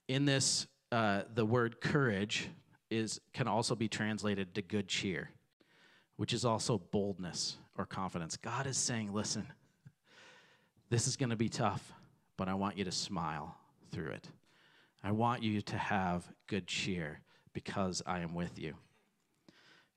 In 0.07 0.25
this, 0.25 0.67
uh, 0.91 1.23
the 1.33 1.45
word 1.45 1.81
courage 1.81 2.49
is, 2.89 3.19
can 3.33 3.47
also 3.47 3.75
be 3.75 3.87
translated 3.87 4.53
to 4.55 4.61
good 4.61 4.87
cheer, 4.87 5.29
which 6.17 6.33
is 6.33 6.45
also 6.45 6.77
boldness 6.77 7.57
or 7.77 7.85
confidence. 7.85 8.37
God 8.37 8.67
is 8.67 8.77
saying, 8.77 9.13
listen, 9.13 9.47
this 10.89 11.07
is 11.07 11.15
going 11.15 11.29
to 11.29 11.35
be 11.37 11.49
tough, 11.49 11.93
but 12.37 12.49
I 12.49 12.53
want 12.53 12.77
you 12.77 12.83
to 12.83 12.91
smile 12.91 13.55
through 13.91 14.11
it. 14.11 14.27
I 15.03 15.11
want 15.11 15.41
you 15.41 15.61
to 15.61 15.77
have 15.77 16.29
good 16.47 16.67
cheer 16.67 17.21
because 17.53 18.01
I 18.05 18.19
am 18.19 18.33
with 18.33 18.59
you. 18.59 18.75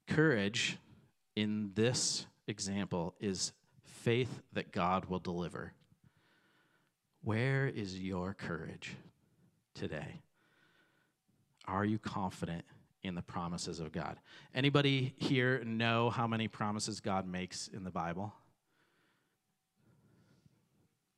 Courage 0.06 0.78
in 1.36 1.72
this 1.74 2.26
example 2.46 3.14
is 3.20 3.52
faith 3.82 4.40
that 4.52 4.72
God 4.72 5.06
will 5.06 5.18
deliver. 5.18 5.72
Where 7.24 7.66
is 7.66 7.98
your 7.98 8.34
courage 8.34 8.96
today? 9.74 10.20
Are 11.66 11.82
you 11.82 11.98
confident 11.98 12.66
in 13.02 13.14
the 13.14 13.22
promises 13.22 13.80
of 13.80 13.92
God? 13.92 14.18
Anybody 14.54 15.14
here 15.16 15.64
know 15.64 16.10
how 16.10 16.26
many 16.26 16.48
promises 16.48 17.00
God 17.00 17.26
makes 17.26 17.68
in 17.68 17.82
the 17.82 17.90
Bible? 17.90 18.34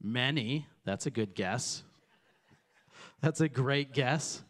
Many. 0.00 0.68
That's 0.84 1.06
a 1.06 1.10
good 1.10 1.34
guess. 1.34 1.82
That's 3.20 3.40
a 3.40 3.48
great 3.48 3.92
guess. 3.92 4.44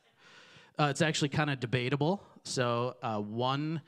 Uh, 0.79 0.89
it's 0.91 1.01
actually 1.01 1.31
kind 1.31 1.49
of 1.49 1.59
debatable. 1.59 2.23
So, 2.43 2.97
uh, 3.03 3.19
one 3.19 3.81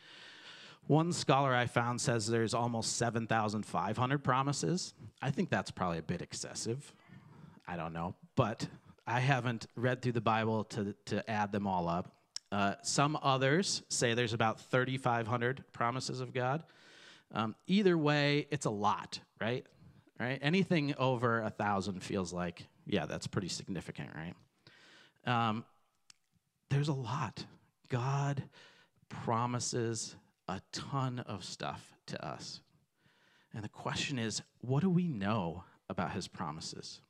one 0.87 1.13
scholar 1.13 1.55
I 1.55 1.67
found 1.67 2.01
says 2.01 2.27
there's 2.27 2.55
almost 2.55 2.97
7,500 2.97 4.25
promises. 4.25 4.95
I 5.21 5.31
think 5.31 5.51
that's 5.51 5.71
probably 5.71 5.99
a 5.99 6.03
bit 6.03 6.23
excessive. 6.23 6.95
I 7.69 7.77
don't 7.77 7.93
know, 7.93 8.15
but 8.35 8.67
I 9.07 9.21
haven't 9.21 9.67
read 9.77 10.01
through 10.01 10.13
the 10.13 10.23
Bible 10.23 10.65
to, 10.65 10.95
to 11.07 11.31
add 11.31 11.53
them 11.53 11.67
all 11.67 11.87
up. 11.87 12.11
Uh, 12.51 12.75
some 12.83 13.19
others 13.23 13.83
say 13.89 14.15
there's 14.15 14.33
about 14.33 14.59
3,500 14.71 15.65
promises 15.73 16.23
of 16.23 16.33
God. 16.33 16.63
Um, 17.33 17.55
either 17.67 17.99
way, 17.99 18.47
it's 18.51 18.65
a 18.65 18.71
lot, 18.71 19.21
right? 19.39 19.67
Right? 20.19 20.39
Anything 20.41 20.95
over 20.97 21.43
a 21.43 21.51
thousand 21.51 22.03
feels 22.03 22.33
like, 22.33 22.67
yeah, 22.87 23.05
that's 23.05 23.27
pretty 23.27 23.49
significant, 23.49 24.11
right? 24.15 24.35
Um, 25.27 25.65
there's 26.71 26.89
a 26.89 26.95
lot. 26.95 27.45
God 27.91 28.43
promises 29.11 30.17
a 30.49 30.63
ton 30.73 31.19
of 31.21 31.45
stuff 31.45 31.95
to 32.07 32.27
us. 32.27 32.61
And 33.55 33.63
the 33.63 33.69
question 33.69 34.19
is, 34.19 34.43
what 34.63 34.81
do 34.81 34.89
we 34.89 35.07
know 35.07 35.65
about 35.89 36.13
his 36.13 36.29
promises? 36.29 37.01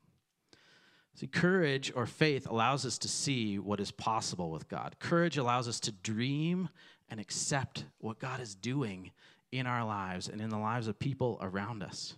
See, 1.19 1.27
courage 1.27 1.91
or 1.97 2.07
faith 2.07 2.47
allows 2.49 2.87
us 2.87 2.97
to 2.99 3.09
see 3.09 3.59
what 3.59 3.81
is 3.81 3.91
possible 3.91 4.53
with 4.53 4.69
God. 4.69 4.95
Courage 5.01 5.37
allows 5.37 5.67
us 5.67 5.81
to 5.81 5.91
dream 5.91 6.69
and 7.09 7.19
accept 7.19 7.87
what 7.99 8.21
God 8.21 8.39
is 8.41 8.55
doing 8.55 9.11
in 9.51 9.67
our 9.67 9.85
lives 9.85 10.29
and 10.29 10.41
in 10.41 10.49
the 10.49 10.59
lives 10.59 10.87
of 10.87 10.97
people 10.97 11.37
around 11.41 11.83
us. 11.83 12.15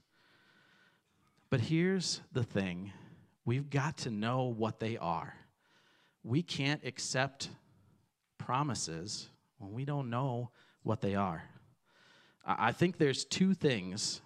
But 1.48 1.60
here's 1.60 2.20
the 2.32 2.44
thing 2.44 2.92
we've 3.46 3.70
got 3.70 3.96
to 3.98 4.10
know 4.10 4.44
what 4.44 4.80
they 4.80 4.98
are. 4.98 5.34
We 6.22 6.42
can't 6.42 6.84
accept 6.84 7.48
promises 8.36 9.30
when 9.56 9.72
we 9.72 9.86
don't 9.86 10.10
know 10.10 10.50
what 10.82 11.00
they 11.00 11.14
are. 11.14 11.42
I 12.44 12.72
think 12.72 12.98
there's 12.98 13.24
two 13.24 13.54
things 13.54 14.20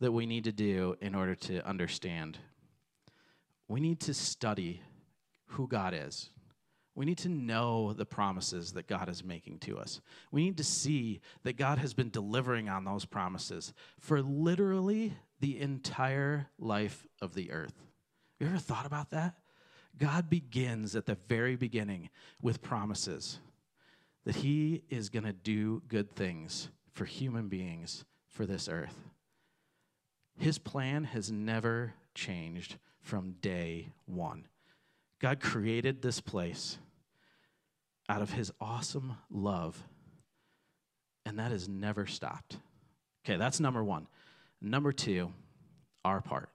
that 0.00 0.10
we 0.10 0.26
need 0.26 0.42
to 0.42 0.52
do 0.52 0.96
in 1.00 1.14
order 1.14 1.36
to 1.36 1.64
understand. 1.64 2.38
We 3.68 3.80
need 3.80 4.00
to 4.00 4.14
study 4.14 4.82
who 5.46 5.66
God 5.68 5.94
is. 5.94 6.30
We 6.94 7.04
need 7.04 7.18
to 7.18 7.28
know 7.28 7.92
the 7.92 8.06
promises 8.06 8.72
that 8.72 8.86
God 8.86 9.08
is 9.10 9.22
making 9.22 9.58
to 9.60 9.78
us. 9.78 10.00
We 10.32 10.44
need 10.44 10.56
to 10.56 10.64
see 10.64 11.20
that 11.42 11.58
God 11.58 11.78
has 11.78 11.92
been 11.92 12.08
delivering 12.08 12.70
on 12.70 12.84
those 12.84 13.04
promises 13.04 13.74
for 14.00 14.22
literally 14.22 15.12
the 15.40 15.60
entire 15.60 16.48
life 16.58 17.06
of 17.20 17.34
the 17.34 17.50
earth. 17.50 17.74
You 18.40 18.46
ever 18.46 18.56
thought 18.56 18.86
about 18.86 19.10
that? 19.10 19.34
God 19.98 20.30
begins 20.30 20.96
at 20.96 21.06
the 21.06 21.18
very 21.28 21.56
beginning 21.56 22.08
with 22.40 22.62
promises 22.62 23.40
that 24.24 24.36
He 24.36 24.82
is 24.88 25.10
going 25.10 25.24
to 25.24 25.32
do 25.32 25.82
good 25.88 26.14
things 26.14 26.70
for 26.92 27.04
human 27.04 27.48
beings 27.48 28.04
for 28.26 28.46
this 28.46 28.68
earth. 28.68 28.96
His 30.38 30.58
plan 30.58 31.04
has 31.04 31.30
never 31.30 31.94
changed 32.14 32.76
from 33.06 33.36
day 33.40 33.88
one. 34.04 34.46
God 35.20 35.40
created 35.40 36.02
this 36.02 36.20
place 36.20 36.78
out 38.08 38.22
of 38.22 38.32
His 38.32 38.52
awesome 38.60 39.16
love, 39.30 39.82
and 41.24 41.38
that 41.38 41.50
has 41.50 41.68
never 41.68 42.06
stopped. 42.06 42.58
Okay, 43.24 43.36
that's 43.36 43.60
number 43.60 43.82
one. 43.82 44.06
Number 44.60 44.92
two, 44.92 45.32
our 46.04 46.20
part. 46.20 46.50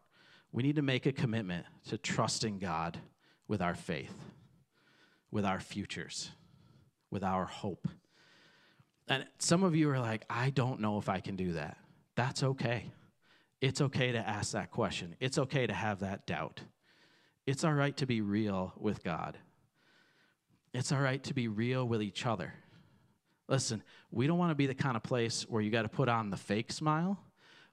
We 0.52 0.64
need 0.64 0.76
to 0.76 0.82
make 0.82 1.06
a 1.06 1.12
commitment 1.12 1.66
to 1.90 1.98
trusting 1.98 2.60
God 2.60 3.00
with 3.48 3.62
our 3.62 3.76
faith, 3.76 4.14
with 5.32 5.46
our 5.46 5.60
futures 5.60 6.32
with 7.12 7.24
our 7.24 7.46
hope. 7.46 7.88
And 9.08 9.26
some 9.38 9.64
of 9.64 9.76
you 9.76 9.90
are 9.90 10.00
like, 10.00 10.24
I 10.30 10.50
don't 10.50 10.80
know 10.80 10.98
if 10.98 11.10
I 11.10 11.20
can 11.20 11.36
do 11.36 11.54
that. 11.54 11.78
That's 12.16 12.42
okay. 12.42 12.86
It's 13.62 13.80
okay 13.80 14.12
to 14.12 14.18
ask 14.18 14.54
that 14.54 14.72
question. 14.72 15.16
It's 15.20 15.38
okay 15.38 15.68
to 15.68 15.74
have 15.74 16.00
that 16.00 16.26
doubt. 16.26 16.62
It's 17.46 17.64
all 17.64 17.74
right 17.74 17.96
to 17.98 18.06
be 18.06 18.22
real 18.22 18.74
with 18.78 19.04
God. 19.04 19.38
It's 20.74 20.92
all 20.92 21.00
right 21.00 21.24
to 21.24 21.34
be 21.34 21.48
real 21.48 21.88
with 21.88 22.02
each 22.02 22.26
other. 22.26 22.54
Listen, 23.48 23.84
we 24.12 24.28
don't 24.28 24.38
want 24.38 24.52
to 24.52 24.56
be 24.56 24.68
the 24.68 24.74
kind 24.74 24.96
of 24.96 25.04
place 25.04 25.44
where 25.48 25.62
you 25.62 25.70
got 25.70 25.82
to 25.84 25.90
put 25.90 26.10
on 26.10 26.30
the 26.30 26.38
fake 26.38 26.72
smile. 26.72 27.20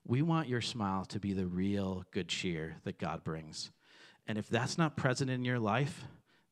We 0.04 0.22
want 0.22 0.48
your 0.48 0.60
smile 0.60 1.04
to 1.06 1.20
be 1.20 1.32
the 1.32 1.46
real 1.46 2.04
good 2.10 2.28
cheer 2.28 2.76
that 2.84 2.98
God 2.98 3.24
brings. 3.24 3.70
And 4.26 4.36
if 4.36 4.48
that's 4.48 4.76
not 4.76 4.96
present 4.96 5.30
in 5.30 5.44
your 5.44 5.58
life, 5.58 6.04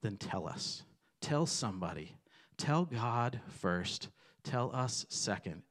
then 0.03 0.16
tell 0.16 0.46
us. 0.49 0.83
Tell 1.20 1.46
somebody. 1.46 2.16
Tell 2.57 2.85
God 2.85 3.40
first, 3.49 4.09
tell 4.42 4.75
us 4.75 5.05
second, 5.09 5.62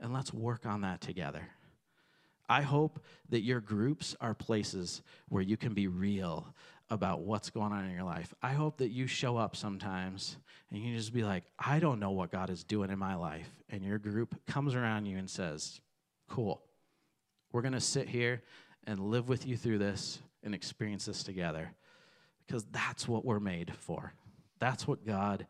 and 0.00 0.12
let's 0.12 0.32
work 0.32 0.66
on 0.66 0.80
that 0.80 1.00
together. 1.00 1.48
I 2.52 2.60
hope 2.60 3.00
that 3.30 3.40
your 3.40 3.60
groups 3.60 4.14
are 4.20 4.34
places 4.34 5.00
where 5.30 5.42
you 5.42 5.56
can 5.56 5.72
be 5.72 5.86
real 5.86 6.54
about 6.90 7.22
what's 7.22 7.48
going 7.48 7.72
on 7.72 7.86
in 7.86 7.92
your 7.92 8.04
life. 8.04 8.34
I 8.42 8.52
hope 8.52 8.76
that 8.76 8.90
you 8.90 9.06
show 9.06 9.38
up 9.38 9.56
sometimes 9.56 10.36
and 10.70 10.78
you 10.82 10.94
just 10.94 11.14
be 11.14 11.24
like, 11.24 11.44
I 11.58 11.78
don't 11.78 11.98
know 11.98 12.10
what 12.10 12.30
God 12.30 12.50
is 12.50 12.62
doing 12.62 12.90
in 12.90 12.98
my 12.98 13.14
life. 13.14 13.48
And 13.70 13.82
your 13.82 13.96
group 13.96 14.34
comes 14.46 14.74
around 14.74 15.06
you 15.06 15.16
and 15.16 15.30
says, 15.30 15.80
Cool, 16.28 16.60
we're 17.52 17.62
going 17.62 17.72
to 17.72 17.80
sit 17.80 18.06
here 18.06 18.42
and 18.86 19.00
live 19.00 19.30
with 19.30 19.46
you 19.46 19.56
through 19.56 19.78
this 19.78 20.20
and 20.42 20.54
experience 20.54 21.06
this 21.06 21.22
together 21.22 21.72
because 22.46 22.66
that's 22.70 23.08
what 23.08 23.24
we're 23.24 23.40
made 23.40 23.72
for. 23.78 24.12
That's 24.58 24.86
what 24.86 25.06
God 25.06 25.46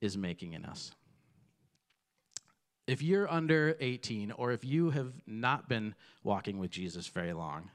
is 0.00 0.18
making 0.18 0.54
in 0.54 0.64
us. 0.64 0.90
If 2.86 3.00
you're 3.00 3.30
under 3.30 3.76
18 3.78 4.32
or 4.32 4.52
if 4.52 4.64
you 4.64 4.90
have 4.90 5.12
not 5.26 5.68
been 5.68 5.94
walking 6.24 6.58
with 6.58 6.70
Jesus 6.70 7.06
very 7.06 7.32
long, 7.32 7.70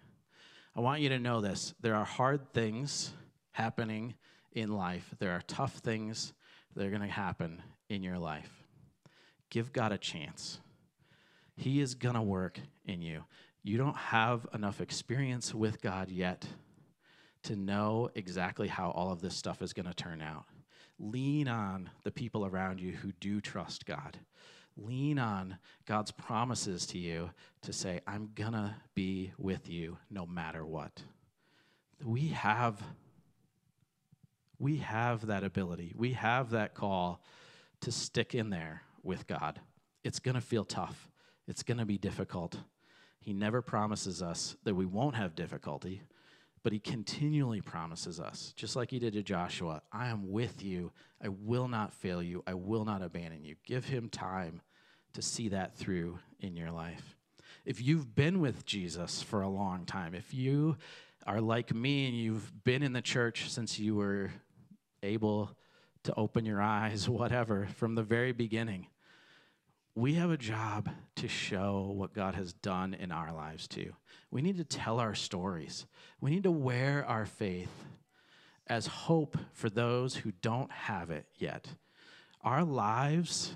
I 0.76 0.82
want 0.82 1.02
you 1.02 1.10
to 1.10 1.20
know 1.20 1.40
this. 1.40 1.74
There 1.82 1.96
are 1.96 2.06
hard 2.06 2.54
things 2.54 3.14
happening 3.52 4.16
in 4.52 4.72
life, 4.72 5.14
there 5.20 5.32
are 5.32 5.42
tough 5.48 5.76
things 5.76 6.34
that 6.76 6.86
are 6.86 6.90
going 6.90 7.02
to 7.02 7.08
happen 7.08 7.62
in 7.90 8.04
your 8.04 8.18
life. 8.18 8.64
Give 9.50 9.72
God 9.72 9.92
a 9.92 9.98
chance. 9.98 10.60
He 11.56 11.80
is 11.80 11.96
going 11.96 12.16
to 12.16 12.22
work 12.22 12.60
in 12.86 13.02
you. 13.02 13.24
You 13.64 13.78
don't 13.78 13.98
have 13.98 14.48
enough 14.54 14.82
experience 14.82 15.54
with 15.54 15.82
God 15.82 16.10
yet 16.10 16.48
to 17.44 17.56
know 17.56 18.10
exactly 18.16 18.68
how 18.68 18.92
all 18.92 19.12
of 19.12 19.22
this 19.22 19.36
stuff 19.36 19.62
is 19.62 19.74
going 19.74 19.86
to 19.88 19.94
turn 19.94 20.22
out. 20.22 20.46
Lean 21.00 21.48
on 21.48 21.90
the 22.04 22.12
people 22.12 22.46
around 22.46 22.80
you 22.80 22.92
who 22.94 23.12
do 23.20 23.40
trust 23.40 23.86
God. 23.86 24.18
Lean 24.78 25.20
on 25.20 25.58
God's 25.86 26.12
promises 26.12 26.86
to 26.88 26.98
you 26.98 27.32
to 27.64 27.74
say, 27.74 28.02
I'm 28.08 28.30
gonna 28.36 28.78
be 28.96 29.34
with 29.38 29.70
you 29.70 29.98
no 30.10 30.26
matter 30.26 30.66
what. 30.66 31.02
We 32.04 32.30
have 32.30 32.82
we 34.60 34.78
have 34.78 35.28
that 35.28 35.44
ability. 35.44 35.94
We 35.96 36.14
have 36.14 36.52
that 36.52 36.74
call 36.74 37.22
to 37.82 37.92
stick 37.92 38.34
in 38.34 38.50
there 38.50 38.82
with 39.04 39.28
God. 39.28 39.60
It's 40.04 40.20
going 40.20 40.36
to 40.36 40.42
feel 40.42 40.64
tough. 40.64 41.10
It's 41.48 41.64
going 41.64 41.78
to 41.78 41.86
be 41.86 41.98
difficult. 41.98 42.58
He 43.20 43.34
never 43.34 43.62
promises 43.62 44.22
us 44.22 44.56
that 44.64 44.76
we 44.76 44.86
won't 44.86 45.16
have 45.16 45.36
difficulty, 45.36 46.02
but 46.68 46.74
he 46.74 46.80
continually 46.80 47.62
promises 47.62 48.20
us, 48.20 48.52
just 48.58 48.76
like 48.76 48.92
he 48.92 49.00
did 49.00 49.14
to 49.14 49.24
Joshua, 49.24 49.82
I 49.90 50.10
am 50.10 50.30
with 50.30 50.62
you. 50.62 50.92
I 51.24 51.30
will 51.30 51.70
not 51.70 51.94
fail 51.94 52.22
you. 52.22 52.44
I 52.46 52.56
will 52.56 52.84
not 52.84 53.02
abandon 53.02 53.46
you. 53.46 53.56
Give 53.66 53.86
him 53.86 54.10
time 54.10 54.60
to 55.14 55.22
see 55.22 55.48
that 55.48 55.78
through 55.78 56.20
in 56.42 56.58
your 56.58 56.72
life. 56.72 57.16
If 57.64 57.82
you've 57.82 58.14
been 58.14 58.42
with 58.42 58.66
Jesus 58.66 59.24
for 59.24 59.44
a 59.44 59.48
long 59.48 59.86
time, 59.86 60.14
if 60.14 60.34
you 60.34 60.76
are 61.26 61.40
like 61.40 61.74
me 61.74 62.10
and 62.10 62.18
you've 62.18 62.52
been 62.66 62.84
in 62.84 62.92
the 62.92 63.02
church 63.02 63.50
since 63.50 63.80
you 63.80 63.96
were 63.96 64.30
able 65.02 65.56
to 66.04 66.14
open 66.18 66.44
your 66.44 66.62
eyes, 66.62 67.08
whatever, 67.10 67.70
from 67.78 67.96
the 67.96 68.04
very 68.04 68.34
beginning, 68.34 68.88
we 69.98 70.14
have 70.14 70.30
a 70.30 70.38
job 70.38 70.90
to 71.16 71.28
show 71.28 71.92
what 71.96 72.14
God 72.14 72.36
has 72.36 72.54
done 72.54 72.94
in 72.94 73.12
our 73.12 73.34
lives 73.34 73.68
too. 73.68 73.94
We 74.30 74.44
need 74.44 74.58
to 74.58 74.64
tell 74.64 75.00
our 75.00 75.16
stories. 75.16 75.88
We 76.22 76.30
need 76.30 76.44
to 76.44 76.52
wear 76.52 77.04
our 77.08 77.26
faith 77.26 77.72
as 78.68 78.86
hope 78.86 79.40
for 79.54 79.72
those 79.72 80.18
who 80.18 80.34
don't 80.44 80.72
have 80.72 81.10
it 81.10 81.26
yet. 81.40 81.70
Our 82.44 82.64
lives, 82.64 83.56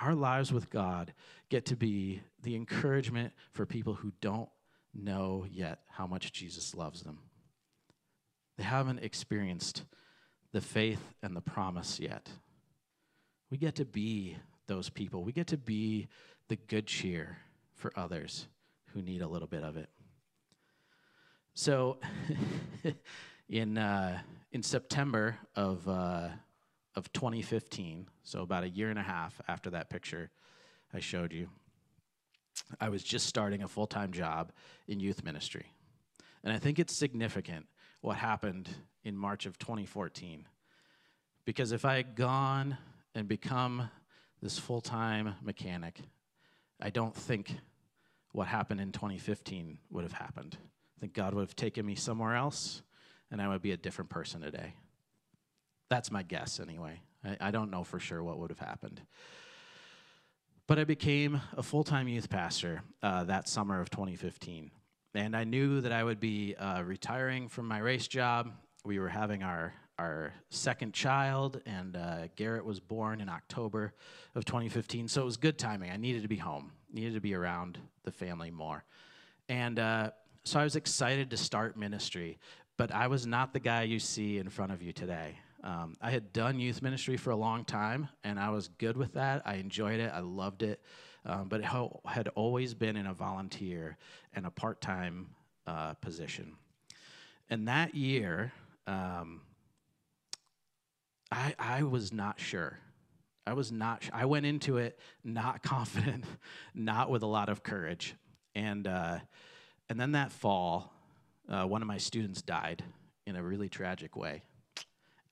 our 0.00 0.14
lives 0.14 0.54
with 0.54 0.70
God 0.70 1.12
get 1.50 1.66
to 1.66 1.76
be 1.76 2.22
the 2.42 2.56
encouragement 2.56 3.34
for 3.52 3.66
people 3.66 3.92
who 3.92 4.14
don't 4.22 4.48
know 4.94 5.44
yet 5.50 5.80
how 5.90 6.06
much 6.06 6.32
Jesus 6.32 6.74
loves 6.74 7.02
them. 7.02 7.18
They 8.56 8.64
haven't 8.64 9.00
experienced 9.00 9.84
the 10.50 10.62
faith 10.62 11.12
and 11.22 11.36
the 11.36 11.42
promise 11.42 12.00
yet. 12.00 12.30
We 13.50 13.58
get 13.58 13.74
to 13.74 13.84
be 13.84 14.38
those 14.68 14.88
people. 14.88 15.24
We 15.24 15.32
get 15.32 15.48
to 15.48 15.56
be 15.56 16.06
the 16.46 16.56
good 16.56 16.86
cheer 16.86 17.38
for 17.74 17.92
others 17.96 18.46
who 18.92 19.02
need 19.02 19.22
a 19.22 19.26
little 19.26 19.48
bit 19.48 19.64
of 19.64 19.76
it. 19.76 19.88
So, 21.54 21.98
in 23.48 23.76
uh, 23.76 24.20
in 24.52 24.62
September 24.62 25.38
of 25.56 25.88
uh, 25.88 26.28
of 26.94 27.12
2015, 27.12 28.06
so 28.22 28.42
about 28.42 28.62
a 28.62 28.68
year 28.68 28.90
and 28.90 28.98
a 28.98 29.02
half 29.02 29.40
after 29.48 29.70
that 29.70 29.90
picture 29.90 30.30
I 30.94 31.00
showed 31.00 31.32
you, 31.32 31.48
I 32.80 32.88
was 32.88 33.02
just 33.02 33.26
starting 33.26 33.62
a 33.62 33.68
full 33.68 33.86
time 33.86 34.12
job 34.12 34.52
in 34.86 35.00
youth 35.00 35.24
ministry, 35.24 35.72
and 36.44 36.52
I 36.52 36.58
think 36.58 36.78
it's 36.78 36.94
significant 36.94 37.66
what 38.00 38.16
happened 38.16 38.68
in 39.02 39.16
March 39.16 39.44
of 39.46 39.58
2014, 39.58 40.46
because 41.44 41.72
if 41.72 41.84
I 41.84 41.96
had 41.96 42.14
gone 42.14 42.78
and 43.14 43.26
become 43.26 43.90
this 44.40 44.58
full 44.58 44.80
time 44.80 45.34
mechanic, 45.42 46.00
I 46.80 46.90
don't 46.90 47.14
think 47.14 47.54
what 48.32 48.46
happened 48.46 48.80
in 48.80 48.92
2015 48.92 49.78
would 49.90 50.04
have 50.04 50.12
happened. 50.12 50.56
I 50.96 51.00
think 51.00 51.14
God 51.14 51.34
would 51.34 51.42
have 51.42 51.56
taken 51.56 51.86
me 51.86 51.94
somewhere 51.94 52.34
else, 52.34 52.82
and 53.30 53.40
I 53.40 53.48
would 53.48 53.62
be 53.62 53.72
a 53.72 53.76
different 53.76 54.10
person 54.10 54.40
today. 54.40 54.74
That's 55.88 56.10
my 56.10 56.22
guess, 56.22 56.60
anyway. 56.60 57.00
I, 57.24 57.36
I 57.40 57.50
don't 57.50 57.70
know 57.70 57.84
for 57.84 57.98
sure 57.98 58.22
what 58.22 58.38
would 58.38 58.50
have 58.50 58.58
happened. 58.58 59.00
But 60.66 60.78
I 60.78 60.84
became 60.84 61.40
a 61.56 61.62
full 61.62 61.84
time 61.84 62.08
youth 62.08 62.28
pastor 62.28 62.82
uh, 63.02 63.24
that 63.24 63.48
summer 63.48 63.80
of 63.80 63.90
2015. 63.90 64.70
And 65.14 65.34
I 65.34 65.44
knew 65.44 65.80
that 65.80 65.92
I 65.92 66.04
would 66.04 66.20
be 66.20 66.54
uh, 66.54 66.82
retiring 66.82 67.48
from 67.48 67.66
my 67.66 67.78
race 67.78 68.06
job. 68.06 68.52
We 68.84 68.98
were 68.98 69.08
having 69.08 69.42
our 69.42 69.72
our 69.98 70.32
second 70.50 70.94
child, 70.94 71.60
and 71.66 71.96
uh, 71.96 72.28
Garrett 72.36 72.64
was 72.64 72.80
born 72.80 73.20
in 73.20 73.28
October 73.28 73.92
of 74.34 74.44
2015. 74.44 75.08
So 75.08 75.22
it 75.22 75.24
was 75.24 75.36
good 75.36 75.58
timing. 75.58 75.90
I 75.90 75.96
needed 75.96 76.22
to 76.22 76.28
be 76.28 76.36
home, 76.36 76.70
needed 76.92 77.14
to 77.14 77.20
be 77.20 77.34
around 77.34 77.78
the 78.04 78.12
family 78.12 78.50
more. 78.50 78.84
And 79.48 79.78
uh, 79.78 80.10
so 80.44 80.60
I 80.60 80.64
was 80.64 80.76
excited 80.76 81.30
to 81.30 81.36
start 81.36 81.76
ministry, 81.76 82.38
but 82.76 82.92
I 82.92 83.08
was 83.08 83.26
not 83.26 83.52
the 83.52 83.60
guy 83.60 83.82
you 83.82 83.98
see 83.98 84.38
in 84.38 84.48
front 84.48 84.72
of 84.72 84.82
you 84.82 84.92
today. 84.92 85.36
Um, 85.64 85.96
I 86.00 86.10
had 86.10 86.32
done 86.32 86.60
youth 86.60 86.82
ministry 86.82 87.16
for 87.16 87.30
a 87.30 87.36
long 87.36 87.64
time, 87.64 88.08
and 88.22 88.38
I 88.38 88.50
was 88.50 88.68
good 88.68 88.96
with 88.96 89.14
that. 89.14 89.42
I 89.44 89.54
enjoyed 89.54 89.98
it, 89.98 90.12
I 90.14 90.20
loved 90.20 90.62
it, 90.62 90.80
um, 91.26 91.48
but 91.48 91.60
it 91.60 91.66
ho- 91.66 92.00
had 92.06 92.28
always 92.28 92.74
been 92.74 92.96
in 92.96 93.06
a 93.06 93.14
volunteer 93.14 93.96
and 94.34 94.46
a 94.46 94.50
part 94.50 94.80
time 94.80 95.30
uh, 95.66 95.94
position. 95.94 96.54
And 97.50 97.66
that 97.66 97.94
year, 97.94 98.52
um, 98.86 99.40
I, 101.30 101.54
I 101.58 101.82
was 101.82 102.12
not 102.12 102.40
sure. 102.40 102.78
I 103.46 103.54
was 103.54 103.72
not, 103.72 104.02
I 104.12 104.26
went 104.26 104.46
into 104.46 104.76
it 104.76 104.98
not 105.24 105.62
confident, 105.64 106.24
not 106.74 107.10
with 107.10 107.22
a 107.22 107.26
lot 107.26 107.48
of 107.48 107.62
courage. 107.62 108.14
And, 108.54 108.86
uh, 108.86 109.18
and 109.88 109.98
then 109.98 110.12
that 110.12 110.32
fall, 110.32 110.92
uh, 111.48 111.64
one 111.64 111.82
of 111.82 111.88
my 111.88 111.98
students 111.98 112.42
died 112.42 112.84
in 113.26 113.36
a 113.36 113.42
really 113.42 113.68
tragic 113.68 114.16
way. 114.16 114.42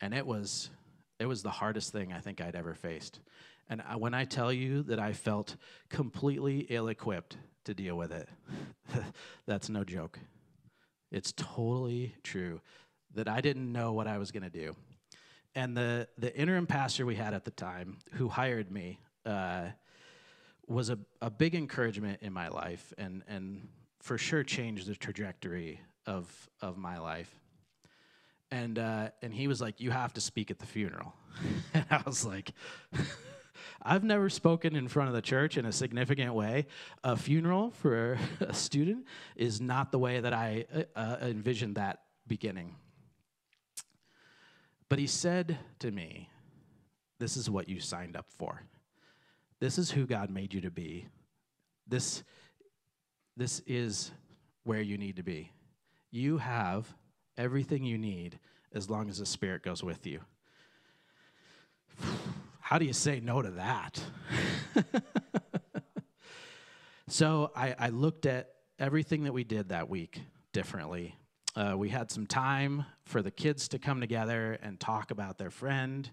And 0.00 0.14
it 0.14 0.26
was, 0.26 0.70
it 1.18 1.26
was 1.26 1.42
the 1.42 1.50
hardest 1.50 1.92
thing 1.92 2.12
I 2.12 2.20
think 2.20 2.40
I'd 2.40 2.54
ever 2.54 2.74
faced. 2.74 3.20
And 3.68 3.82
I, 3.86 3.96
when 3.96 4.14
I 4.14 4.24
tell 4.24 4.52
you 4.52 4.82
that 4.84 4.98
I 4.98 5.12
felt 5.12 5.56
completely 5.88 6.66
ill 6.68 6.88
equipped 6.88 7.36
to 7.64 7.74
deal 7.74 7.96
with 7.96 8.12
it, 8.12 8.28
that's 9.46 9.68
no 9.68 9.84
joke. 9.84 10.18
It's 11.10 11.32
totally 11.36 12.14
true 12.22 12.60
that 13.14 13.28
I 13.28 13.40
didn't 13.40 13.70
know 13.72 13.92
what 13.92 14.06
I 14.06 14.18
was 14.18 14.30
going 14.30 14.42
to 14.42 14.50
do 14.50 14.76
and 15.56 15.76
the 15.76 16.06
the 16.18 16.32
interim 16.36 16.66
pastor 16.66 17.04
we 17.04 17.16
had 17.16 17.34
at 17.34 17.44
the 17.44 17.50
time 17.50 17.98
who 18.12 18.28
hired 18.28 18.70
me 18.70 19.00
uh, 19.24 19.64
was 20.68 20.90
a, 20.90 20.98
a 21.20 21.30
big 21.30 21.56
encouragement 21.56 22.20
in 22.22 22.32
my 22.32 22.48
life 22.48 22.92
and 22.98 23.24
and 23.26 23.66
for 24.00 24.16
sure 24.18 24.44
changed 24.44 24.86
the 24.86 24.94
trajectory 24.94 25.80
of 26.06 26.48
of 26.60 26.76
my 26.76 26.98
life 26.98 27.34
and 28.52 28.78
uh, 28.78 29.08
and 29.22 29.34
he 29.34 29.48
was 29.48 29.60
like 29.60 29.80
you 29.80 29.90
have 29.90 30.12
to 30.12 30.20
speak 30.20 30.52
at 30.52 30.60
the 30.60 30.66
funeral 30.66 31.12
and 31.74 31.86
i 31.90 32.00
was 32.06 32.24
like 32.24 32.52
I've 33.82 34.04
never 34.04 34.28
spoken 34.28 34.76
in 34.76 34.88
front 34.88 35.08
of 35.08 35.14
the 35.14 35.22
church 35.22 35.56
in 35.56 35.64
a 35.64 35.72
significant 35.72 36.34
way. 36.34 36.66
A 37.04 37.16
funeral 37.16 37.70
for 37.70 38.18
a 38.40 38.52
student 38.52 39.06
is 39.34 39.60
not 39.60 39.92
the 39.92 39.98
way 39.98 40.20
that 40.20 40.32
I 40.32 40.66
uh, 40.74 40.98
uh 40.98 41.16
envisioned 41.22 41.76
that 41.76 42.02
beginning. 42.26 42.74
But 44.88 44.98
he 44.98 45.06
said 45.06 45.58
to 45.80 45.90
me, 45.90 46.28
This 47.18 47.36
is 47.36 47.50
what 47.50 47.68
you 47.68 47.80
signed 47.80 48.16
up 48.16 48.26
for. 48.28 48.62
This 49.58 49.78
is 49.78 49.90
who 49.90 50.06
God 50.06 50.30
made 50.30 50.52
you 50.54 50.60
to 50.62 50.70
be. 50.70 51.06
This, 51.88 52.22
this 53.36 53.62
is 53.66 54.10
where 54.64 54.80
you 54.80 54.98
need 54.98 55.16
to 55.16 55.22
be. 55.22 55.50
You 56.10 56.38
have 56.38 56.92
everything 57.38 57.84
you 57.84 57.98
need 57.98 58.38
as 58.72 58.90
long 58.90 59.08
as 59.08 59.18
the 59.18 59.26
Spirit 59.26 59.62
goes 59.62 59.82
with 59.82 60.06
you. 60.06 60.20
How 62.60 62.78
do 62.78 62.84
you 62.84 62.92
say 62.92 63.20
no 63.20 63.42
to 63.42 63.50
that? 63.52 64.00
so 67.08 67.52
I, 67.54 67.74
I 67.78 67.88
looked 67.88 68.26
at 68.26 68.50
everything 68.78 69.24
that 69.24 69.32
we 69.32 69.44
did 69.44 69.68
that 69.70 69.88
week 69.88 70.20
differently 70.52 71.14
uh, 71.56 71.74
we 71.76 71.88
had 71.88 72.10
some 72.10 72.26
time 72.26 72.84
for 73.04 73.22
the 73.22 73.30
kids 73.30 73.66
to 73.68 73.78
come 73.78 74.00
together 74.00 74.58
and 74.62 74.78
talk 74.78 75.10
about 75.10 75.38
their 75.38 75.50
friend. 75.50 76.10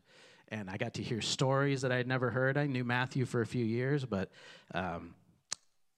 And 0.48 0.70
I 0.70 0.78
got 0.78 0.94
to 0.96 1.04
hear 1.04 1.22
stories 1.22 1.82
that 1.82 1.92
I 1.92 1.98
had 1.98 2.08
never 2.08 2.30
heard. 2.30 2.58
I 2.58 2.66
knew 2.66 2.86
Matthew 2.86 3.26
for 3.26 3.42
a 3.42 3.46
few 3.46 3.66
years, 3.66 4.06
but 4.06 4.32
um, 4.74 5.16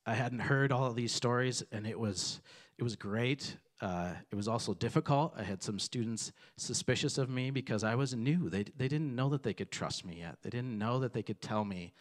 I 0.06 0.16
hadn't 0.16 0.40
heard 0.40 0.72
all 0.72 0.86
of 0.86 0.96
these 0.96 1.12
stories, 1.12 1.64
and 1.72 1.86
it 1.86 2.00
was 2.00 2.42
it 2.78 2.84
was 2.84 2.96
great. 2.96 3.58
Uh, 3.82 4.14
it 4.32 4.36
was 4.36 4.48
also 4.48 4.74
difficult. 4.74 5.34
I 5.38 5.44
had 5.44 5.62
some 5.62 5.78
students 5.80 6.32
suspicious 6.58 7.18
of 7.18 7.30
me 7.30 7.52
because 7.52 7.84
I 7.84 7.96
was 7.96 8.16
new. 8.16 8.50
They 8.50 8.64
they 8.64 8.88
didn't 8.88 9.16
know 9.16 9.30
that 9.30 9.44
they 9.44 9.54
could 9.54 9.72
trust 9.72 10.06
me 10.06 10.18
yet. 10.20 10.38
They 10.42 10.50
didn't 10.50 10.78
know 10.78 11.00
that 11.00 11.14
they 11.14 11.24
could 11.24 11.42
tell 11.42 11.66
me 11.66 11.94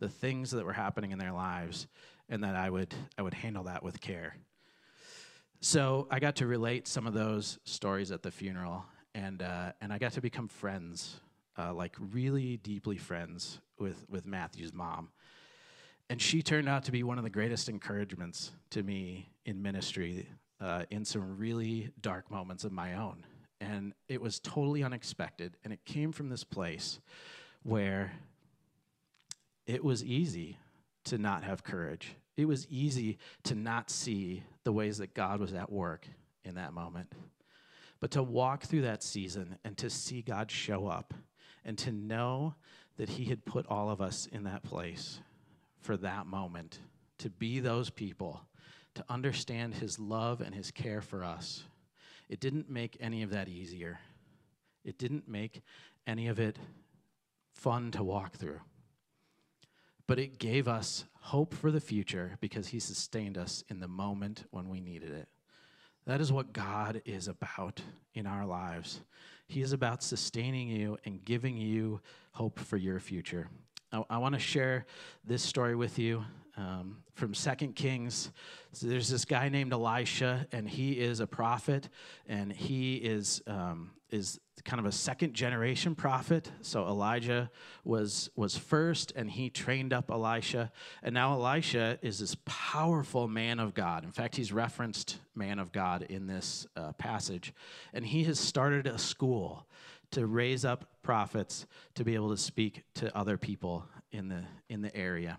the 0.00 0.08
things 0.08 0.50
that 0.50 0.64
were 0.64 0.72
happening 0.72 1.12
in 1.12 1.18
their 1.18 1.32
lives, 1.32 1.86
and 2.28 2.42
that 2.42 2.56
I 2.56 2.68
would 2.70 2.94
I 3.16 3.22
would 3.22 3.34
handle 3.34 3.64
that 3.64 3.82
with 3.82 4.00
care. 4.00 4.36
So 5.60 6.06
I 6.10 6.20
got 6.20 6.36
to 6.36 6.46
relate 6.46 6.88
some 6.88 7.06
of 7.06 7.12
those 7.12 7.58
stories 7.64 8.10
at 8.10 8.22
the 8.22 8.30
funeral, 8.30 8.84
and 9.14 9.42
uh, 9.42 9.72
and 9.80 9.92
I 9.92 9.98
got 9.98 10.12
to 10.12 10.20
become 10.20 10.48
friends, 10.48 11.20
uh, 11.58 11.74
like 11.74 11.94
really 12.12 12.56
deeply 12.56 12.96
friends 12.96 13.60
with 13.78 14.06
with 14.08 14.26
Matthew's 14.26 14.72
mom, 14.72 15.10
and 16.08 16.20
she 16.20 16.42
turned 16.42 16.68
out 16.68 16.84
to 16.84 16.92
be 16.92 17.02
one 17.02 17.18
of 17.18 17.24
the 17.24 17.30
greatest 17.30 17.68
encouragements 17.68 18.52
to 18.70 18.82
me 18.82 19.30
in 19.44 19.60
ministry 19.62 20.26
uh, 20.60 20.84
in 20.90 21.04
some 21.04 21.38
really 21.38 21.90
dark 22.00 22.30
moments 22.30 22.64
of 22.64 22.72
my 22.72 22.94
own. 22.94 23.24
And 23.60 23.92
it 24.08 24.20
was 24.20 24.40
totally 24.40 24.82
unexpected. 24.82 25.56
And 25.64 25.72
it 25.72 25.84
came 25.84 26.12
from 26.12 26.28
this 26.28 26.44
place 26.44 26.98
where 27.62 28.12
it 29.66 29.84
was 29.84 30.02
easy 30.02 30.56
to 31.04 31.18
not 31.18 31.44
have 31.44 31.62
courage. 31.62 32.16
It 32.40 32.48
was 32.48 32.66
easy 32.68 33.18
to 33.44 33.54
not 33.54 33.90
see 33.90 34.42
the 34.64 34.72
ways 34.72 34.98
that 34.98 35.14
God 35.14 35.40
was 35.40 35.52
at 35.52 35.70
work 35.70 36.06
in 36.44 36.54
that 36.54 36.72
moment. 36.72 37.12
But 38.00 38.12
to 38.12 38.22
walk 38.22 38.64
through 38.64 38.82
that 38.82 39.02
season 39.02 39.58
and 39.64 39.76
to 39.78 39.90
see 39.90 40.22
God 40.22 40.50
show 40.50 40.86
up 40.86 41.12
and 41.64 41.76
to 41.78 41.92
know 41.92 42.54
that 42.96 43.10
He 43.10 43.26
had 43.26 43.44
put 43.44 43.66
all 43.66 43.90
of 43.90 44.00
us 44.00 44.26
in 44.26 44.44
that 44.44 44.62
place 44.62 45.20
for 45.80 45.96
that 45.98 46.26
moment, 46.26 46.78
to 47.18 47.28
be 47.28 47.60
those 47.60 47.90
people, 47.90 48.42
to 48.94 49.04
understand 49.08 49.74
His 49.74 49.98
love 49.98 50.40
and 50.40 50.54
His 50.54 50.70
care 50.70 51.02
for 51.02 51.24
us, 51.24 51.64
it 52.28 52.40
didn't 52.40 52.70
make 52.70 52.96
any 53.00 53.22
of 53.22 53.30
that 53.30 53.48
easier. 53.48 53.98
It 54.84 54.98
didn't 54.98 55.28
make 55.28 55.62
any 56.06 56.28
of 56.28 56.38
it 56.38 56.58
fun 57.52 57.90
to 57.90 58.02
walk 58.02 58.36
through. 58.36 58.60
But 60.10 60.18
it 60.18 60.40
gave 60.40 60.66
us 60.66 61.04
hope 61.20 61.54
for 61.54 61.70
the 61.70 61.78
future 61.78 62.36
because 62.40 62.66
He 62.66 62.80
sustained 62.80 63.38
us 63.38 63.62
in 63.68 63.78
the 63.78 63.86
moment 63.86 64.42
when 64.50 64.68
we 64.68 64.80
needed 64.80 65.12
it. 65.12 65.28
That 66.04 66.20
is 66.20 66.32
what 66.32 66.52
God 66.52 67.00
is 67.04 67.28
about 67.28 67.80
in 68.12 68.26
our 68.26 68.44
lives. 68.44 69.02
He 69.46 69.62
is 69.62 69.72
about 69.72 70.02
sustaining 70.02 70.66
you 70.66 70.98
and 71.04 71.24
giving 71.24 71.56
you 71.56 72.00
hope 72.32 72.58
for 72.58 72.76
your 72.76 72.98
future. 72.98 73.50
I, 73.92 74.02
I 74.10 74.18
want 74.18 74.34
to 74.34 74.40
share 74.40 74.84
this 75.24 75.44
story 75.44 75.76
with 75.76 75.96
you 75.96 76.24
um, 76.56 77.04
from 77.14 77.32
Second 77.32 77.76
Kings. 77.76 78.32
So 78.72 78.88
there's 78.88 79.08
this 79.08 79.24
guy 79.24 79.48
named 79.48 79.72
Elisha, 79.72 80.44
and 80.50 80.68
he 80.68 80.98
is 80.98 81.20
a 81.20 81.26
prophet, 81.28 81.88
and 82.26 82.52
he 82.52 82.96
is 82.96 83.42
um, 83.46 83.92
is 84.10 84.40
kind 84.64 84.80
of 84.80 84.86
a 84.86 84.92
second 84.92 85.34
generation 85.34 85.94
prophet. 85.94 86.50
So 86.60 86.86
Elijah 86.86 87.50
was 87.84 88.30
was 88.36 88.56
first, 88.56 89.12
and 89.16 89.30
he 89.30 89.50
trained 89.50 89.92
up 89.92 90.10
Elisha, 90.10 90.72
and 91.02 91.14
now 91.14 91.32
Elisha 91.32 91.98
is 92.02 92.18
this 92.18 92.36
powerful 92.44 93.28
man 93.28 93.58
of 93.58 93.74
God. 93.74 94.04
In 94.04 94.12
fact, 94.12 94.36
he's 94.36 94.52
referenced 94.52 95.18
man 95.34 95.58
of 95.58 95.72
God 95.72 96.02
in 96.02 96.26
this 96.26 96.66
uh, 96.76 96.92
passage, 96.92 97.52
and 97.92 98.04
he 98.04 98.24
has 98.24 98.38
started 98.38 98.86
a 98.86 98.98
school 98.98 99.66
to 100.12 100.26
raise 100.26 100.64
up 100.64 100.86
prophets 101.02 101.66
to 101.94 102.04
be 102.04 102.14
able 102.14 102.30
to 102.30 102.36
speak 102.36 102.82
to 102.94 103.16
other 103.16 103.36
people 103.36 103.86
in 104.12 104.28
the 104.28 104.42
in 104.68 104.82
the 104.82 104.94
area. 104.96 105.38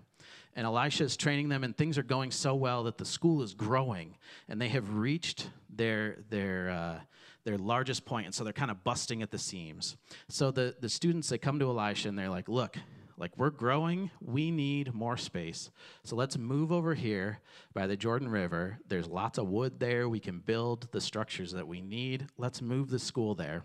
And 0.56 0.66
Elisha 0.66 1.06
is 1.06 1.16
training 1.16 1.50
them, 1.50 1.64
and 1.64 1.76
things 1.76 1.98
are 1.98 2.04
going 2.04 2.32
so 2.32 2.56
well 2.56 2.84
that 2.84 2.98
the 2.98 3.06
school 3.06 3.42
is 3.42 3.54
growing, 3.54 4.18
and 4.50 4.60
they 4.60 4.70
have 4.70 4.96
reached 4.96 5.50
their 5.70 6.18
their 6.30 6.70
uh, 6.70 7.00
their 7.44 7.58
largest 7.58 8.06
point, 8.06 8.26
and 8.26 8.36
so 8.36 8.44
they're 8.44 8.54
kind 8.54 8.72
of 8.72 8.84
busting 8.84 9.22
at 9.22 9.32
the 9.32 9.38
seams. 9.38 9.98
So 10.30 10.52
the 10.52 10.76
the 10.80 10.90
students 10.90 11.30
they 11.30 11.38
come 11.38 11.60
to 11.60 11.70
Elisha 11.70 12.10
and 12.10 12.18
they're 12.18 12.30
like, 12.30 12.50
"Look, 12.50 12.78
like 13.18 13.38
we're 13.38 13.50
growing, 13.50 14.12
we 14.20 14.52
need 14.52 14.94
more 14.94 15.18
space. 15.18 15.72
So 16.04 16.16
let's 16.16 16.38
move 16.38 16.72
over 16.72 16.94
here 16.94 17.40
by 17.74 17.88
the 17.88 17.96
Jordan 17.96 18.30
River. 18.30 18.80
There's 18.88 19.08
lots 19.08 19.38
of 19.38 19.48
wood 19.48 19.80
there. 19.80 20.10
We 20.10 20.20
can 20.20 20.40
build 20.40 20.92
the 20.92 21.02
structures 21.02 21.52
that 21.54 21.68
we 21.68 21.82
need. 21.82 22.28
Let's 22.38 22.62
move 22.62 22.90
the 22.90 23.00
school 23.00 23.36
there." 23.36 23.64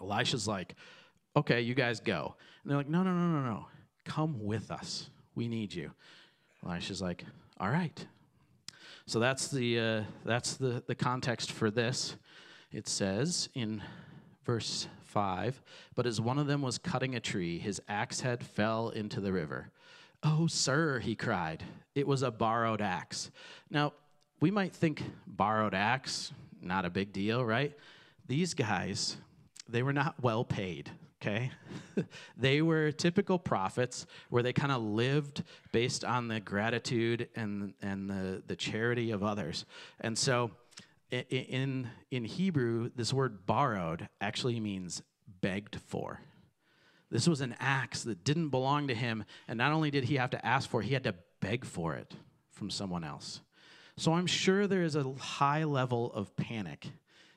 Elisha's 0.00 0.48
like, 0.48 0.74
"Okay, 1.36 1.60
you 1.60 1.74
guys 1.74 2.00
go." 2.00 2.34
And 2.62 2.70
they're 2.70 2.78
like, 2.78 2.88
"No, 2.88 3.02
no, 3.02 3.12
no, 3.12 3.40
no, 3.40 3.44
no. 3.44 3.66
Come 4.04 4.44
with 4.44 4.70
us." 4.70 5.10
We 5.34 5.48
need 5.48 5.74
you. 5.74 5.90
Elisha's 6.64 7.02
like, 7.02 7.24
All 7.58 7.70
right. 7.70 8.06
So 9.06 9.18
that's 9.18 9.48
the, 9.48 9.78
uh, 9.78 10.02
that's 10.24 10.54
the, 10.54 10.82
the 10.86 10.94
context 10.94 11.52
for 11.52 11.70
this. 11.70 12.16
It 12.74 12.88
says 12.88 13.48
in 13.54 13.82
verse 14.44 14.88
5 15.04 15.62
But 15.94 16.06
as 16.06 16.20
one 16.20 16.40
of 16.40 16.48
them 16.48 16.60
was 16.60 16.76
cutting 16.76 17.14
a 17.14 17.20
tree, 17.20 17.60
his 17.60 17.80
axe 17.88 18.20
head 18.22 18.44
fell 18.44 18.88
into 18.88 19.20
the 19.20 19.32
river. 19.32 19.70
Oh, 20.24 20.48
sir, 20.48 20.98
he 20.98 21.14
cried. 21.14 21.62
It 21.94 22.08
was 22.08 22.22
a 22.22 22.32
borrowed 22.32 22.80
axe. 22.80 23.30
Now, 23.70 23.92
we 24.40 24.50
might 24.50 24.72
think 24.72 25.04
borrowed 25.24 25.74
axe, 25.74 26.32
not 26.60 26.84
a 26.84 26.90
big 26.90 27.12
deal, 27.12 27.44
right? 27.44 27.72
These 28.26 28.54
guys, 28.54 29.18
they 29.68 29.84
were 29.84 29.92
not 29.92 30.16
well 30.20 30.44
paid 30.44 30.90
okay? 31.24 31.50
they 32.36 32.60
were 32.60 32.92
typical 32.92 33.38
prophets 33.38 34.06
where 34.28 34.42
they 34.42 34.52
kind 34.52 34.70
of 34.70 34.82
lived 34.82 35.42
based 35.72 36.04
on 36.04 36.28
the 36.28 36.38
gratitude 36.38 37.28
and, 37.34 37.72
and 37.80 38.10
the, 38.10 38.42
the 38.46 38.56
charity 38.56 39.10
of 39.10 39.22
others. 39.22 39.64
And 40.00 40.18
so 40.18 40.50
in, 41.10 41.88
in 42.10 42.24
Hebrew, 42.24 42.90
this 42.94 43.12
word 43.12 43.46
borrowed 43.46 44.08
actually 44.20 44.60
means 44.60 45.02
begged 45.40 45.76
for. 45.86 46.20
This 47.10 47.28
was 47.28 47.40
an 47.40 47.54
axe 47.60 48.02
that 48.04 48.24
didn't 48.24 48.48
belong 48.48 48.88
to 48.88 48.94
him, 48.94 49.24
and 49.46 49.58
not 49.58 49.72
only 49.72 49.90
did 49.90 50.04
he 50.04 50.16
have 50.16 50.30
to 50.30 50.44
ask 50.44 50.68
for 50.68 50.80
it, 50.80 50.86
he 50.86 50.94
had 50.94 51.04
to 51.04 51.14
beg 51.40 51.64
for 51.64 51.94
it 51.94 52.14
from 52.50 52.70
someone 52.70 53.04
else. 53.04 53.40
So 53.96 54.14
I'm 54.14 54.26
sure 54.26 54.66
there 54.66 54.82
is 54.82 54.96
a 54.96 55.12
high 55.12 55.64
level 55.64 56.12
of 56.12 56.34
panic 56.36 56.88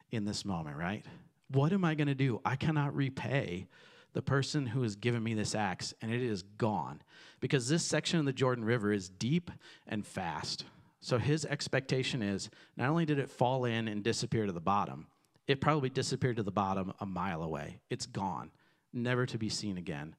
in 0.10 0.25
this 0.25 0.45
moment, 0.45 0.77
right? 0.77 1.06
What 1.51 1.71
am 1.73 1.86
I 1.86 1.95
going 1.95 2.08
to 2.08 2.15
do? 2.15 2.41
I 2.43 2.56
cannot 2.56 2.95
repay 2.95 3.67
the 4.13 4.21
person 4.21 4.65
who 4.65 4.82
has 4.82 4.95
given 4.95 5.21
me 5.21 5.36
this 5.36 5.53
axe, 5.53 5.93
and 6.01 6.12
it 6.12 6.23
is 6.23 6.41
gone. 6.41 7.01
Because 7.39 7.69
this 7.69 7.86
section 7.86 8.19
of 8.19 8.25
the 8.25 8.34
Jordan 8.34 8.65
River 8.65 8.91
is 8.91 9.10
deep 9.10 9.51
and 9.86 10.06
fast. 10.06 10.65
So 10.99 11.17
his 11.17 11.45
expectation 11.45 12.21
is 12.21 12.49
not 12.75 12.89
only 12.89 13.05
did 13.05 13.19
it 13.19 13.29
fall 13.29 13.65
in 13.65 13.88
and 13.88 14.03
disappear 14.03 14.45
to 14.45 14.51
the 14.51 14.60
bottom, 14.60 15.07
it 15.47 15.62
probably 15.62 15.89
disappeared 15.89 16.38
to 16.38 16.43
the 16.43 16.51
bottom 16.51 16.93
a 16.99 17.05
mile 17.05 17.41
away. 17.43 17.79
It's 17.89 18.05
gone, 18.05 18.51
never 18.91 19.25
to 19.27 19.38
be 19.38 19.49
seen 19.49 19.77
again. 19.77 20.15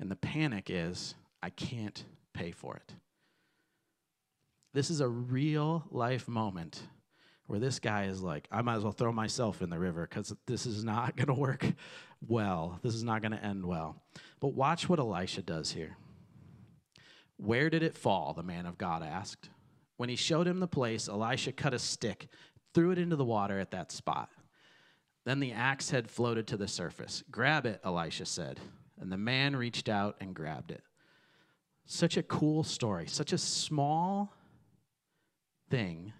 And 0.00 0.10
the 0.10 0.16
panic 0.16 0.68
is, 0.68 1.14
I 1.42 1.50
can't 1.50 2.04
pay 2.32 2.50
for 2.50 2.76
it. 2.76 2.94
This 4.74 4.90
is 4.90 5.00
a 5.00 5.08
real 5.08 5.84
life 5.90 6.28
moment 6.28 6.82
where 7.46 7.60
this 7.60 7.78
guy 7.78 8.04
is 8.04 8.22
like, 8.22 8.48
I 8.50 8.62
might 8.62 8.76
as 8.76 8.82
well 8.82 8.92
throw 8.92 9.12
myself 9.12 9.60
in 9.60 9.68
the 9.68 9.78
river 9.78 10.06
because 10.08 10.34
this 10.46 10.64
is 10.64 10.82
not 10.82 11.16
going 11.16 11.26
to 11.26 11.34
work 11.34 11.66
well. 12.26 12.80
This 12.82 12.94
is 12.94 13.04
not 13.04 13.20
going 13.20 13.32
to 13.32 13.44
end 13.44 13.66
well. 13.66 14.02
But 14.40 14.54
watch 14.54 14.88
what 14.88 14.98
Elisha 14.98 15.42
does 15.42 15.72
here. 15.72 15.96
Where 17.36 17.70
did 17.70 17.82
it 17.82 17.96
fall? 17.96 18.32
The 18.32 18.42
man 18.42 18.66
of 18.66 18.78
God 18.78 19.02
asked. 19.02 19.50
When 19.96 20.08
he 20.08 20.16
showed 20.16 20.46
him 20.46 20.60
the 20.60 20.66
place, 20.66 21.08
Elisha 21.08 21.52
cut 21.52 21.74
a 21.74 21.78
stick, 21.78 22.28
threw 22.74 22.90
it 22.90 22.98
into 22.98 23.16
the 23.16 23.24
water 23.24 23.58
at 23.58 23.70
that 23.72 23.92
spot. 23.92 24.30
Then 25.24 25.38
the 25.38 25.52
axe 25.52 25.90
head 25.90 26.10
floated 26.10 26.46
to 26.48 26.56
the 26.56 26.66
surface. 26.66 27.22
Grab 27.30 27.66
it, 27.66 27.80
Elisha 27.84 28.26
said. 28.26 28.58
And 29.00 29.12
the 29.12 29.16
man 29.16 29.54
reached 29.54 29.88
out 29.88 30.16
and 30.20 30.34
grabbed 30.34 30.70
it. 30.72 30.82
Such 31.86 32.16
a 32.16 32.22
cool 32.22 32.64
story, 32.64 33.06
such 33.06 33.32
a 33.32 33.38
small 33.38 34.32
thing 35.70 36.12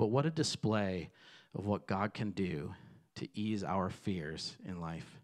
but 0.00 0.06
what 0.06 0.24
a 0.24 0.30
display 0.30 1.10
of 1.54 1.66
what 1.66 1.86
God 1.86 2.14
can 2.14 2.30
do 2.30 2.74
to 3.16 3.28
ease 3.34 3.62
our 3.62 3.90
fears 3.90 4.56
in 4.66 4.80
life. 4.80 5.20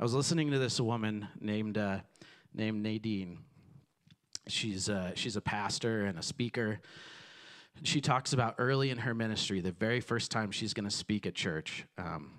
I 0.00 0.02
was 0.02 0.12
listening 0.12 0.50
to 0.50 0.58
this 0.58 0.80
woman 0.80 1.28
named 1.40 1.78
uh, 1.78 2.00
named 2.52 2.82
Nadine. 2.82 3.38
She's 4.48 4.88
uh, 4.88 5.12
she's 5.14 5.36
a 5.36 5.40
pastor 5.40 6.04
and 6.04 6.18
a 6.18 6.22
speaker. 6.22 6.80
She 7.82 8.00
talks 8.00 8.32
about 8.32 8.56
early 8.58 8.90
in 8.90 8.98
her 8.98 9.14
ministry, 9.14 9.60
the 9.60 9.72
very 9.72 10.00
first 10.00 10.30
time 10.30 10.50
she's 10.50 10.74
going 10.74 10.88
to 10.88 10.94
speak 10.94 11.26
at 11.26 11.34
church. 11.34 11.84
Um, 11.96 12.32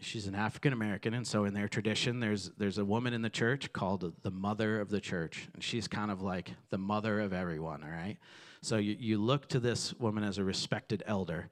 she's 0.00 0.26
an 0.26 0.34
African 0.34 0.72
American, 0.72 1.14
and 1.14 1.26
so 1.26 1.44
in 1.44 1.54
their 1.54 1.68
tradition, 1.68 2.20
there's 2.20 2.50
there's 2.58 2.78
a 2.78 2.84
woman 2.84 3.14
in 3.14 3.22
the 3.22 3.30
church 3.30 3.72
called 3.72 4.12
the 4.22 4.30
mother 4.30 4.80
of 4.80 4.90
the 4.90 5.00
church, 5.00 5.48
and 5.54 5.62
she's 5.62 5.88
kind 5.88 6.10
of 6.10 6.22
like 6.22 6.52
the 6.70 6.78
mother 6.78 7.20
of 7.20 7.32
everyone. 7.32 7.82
All 7.82 7.90
right, 7.90 8.18
so 8.60 8.76
you, 8.76 8.96
you 8.98 9.18
look 9.18 9.48
to 9.48 9.60
this 9.60 9.94
woman 9.94 10.24
as 10.24 10.38
a 10.38 10.44
respected 10.44 11.02
elder. 11.06 11.48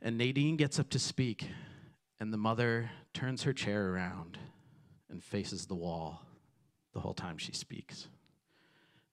And 0.00 0.16
Nadine 0.16 0.56
gets 0.56 0.78
up 0.78 0.90
to 0.90 0.98
speak, 0.98 1.48
and 2.20 2.32
the 2.32 2.38
mother 2.38 2.90
turns 3.14 3.42
her 3.42 3.52
chair 3.52 3.90
around 3.90 4.38
and 5.10 5.22
faces 5.22 5.66
the 5.66 5.74
wall 5.74 6.22
the 6.92 7.00
whole 7.00 7.14
time 7.14 7.36
she 7.36 7.52
speaks. 7.52 8.08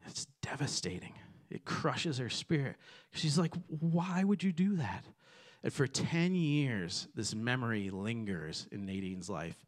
It's 0.06 0.28
devastating. 0.42 1.14
It 1.50 1.66
crushes 1.66 2.18
her 2.18 2.30
spirit. 2.30 2.76
She's 3.12 3.38
like, 3.38 3.54
Why 3.68 4.24
would 4.24 4.44
you 4.44 4.52
do 4.52 4.78
that? 4.78 5.06
And 5.64 5.74
for 5.74 5.88
10 5.88 6.36
years, 6.36 7.08
this 7.16 7.34
memory 7.34 7.90
lingers 7.90 8.68
in 8.72 8.86
Nadine's 8.86 9.30
life 9.30 9.66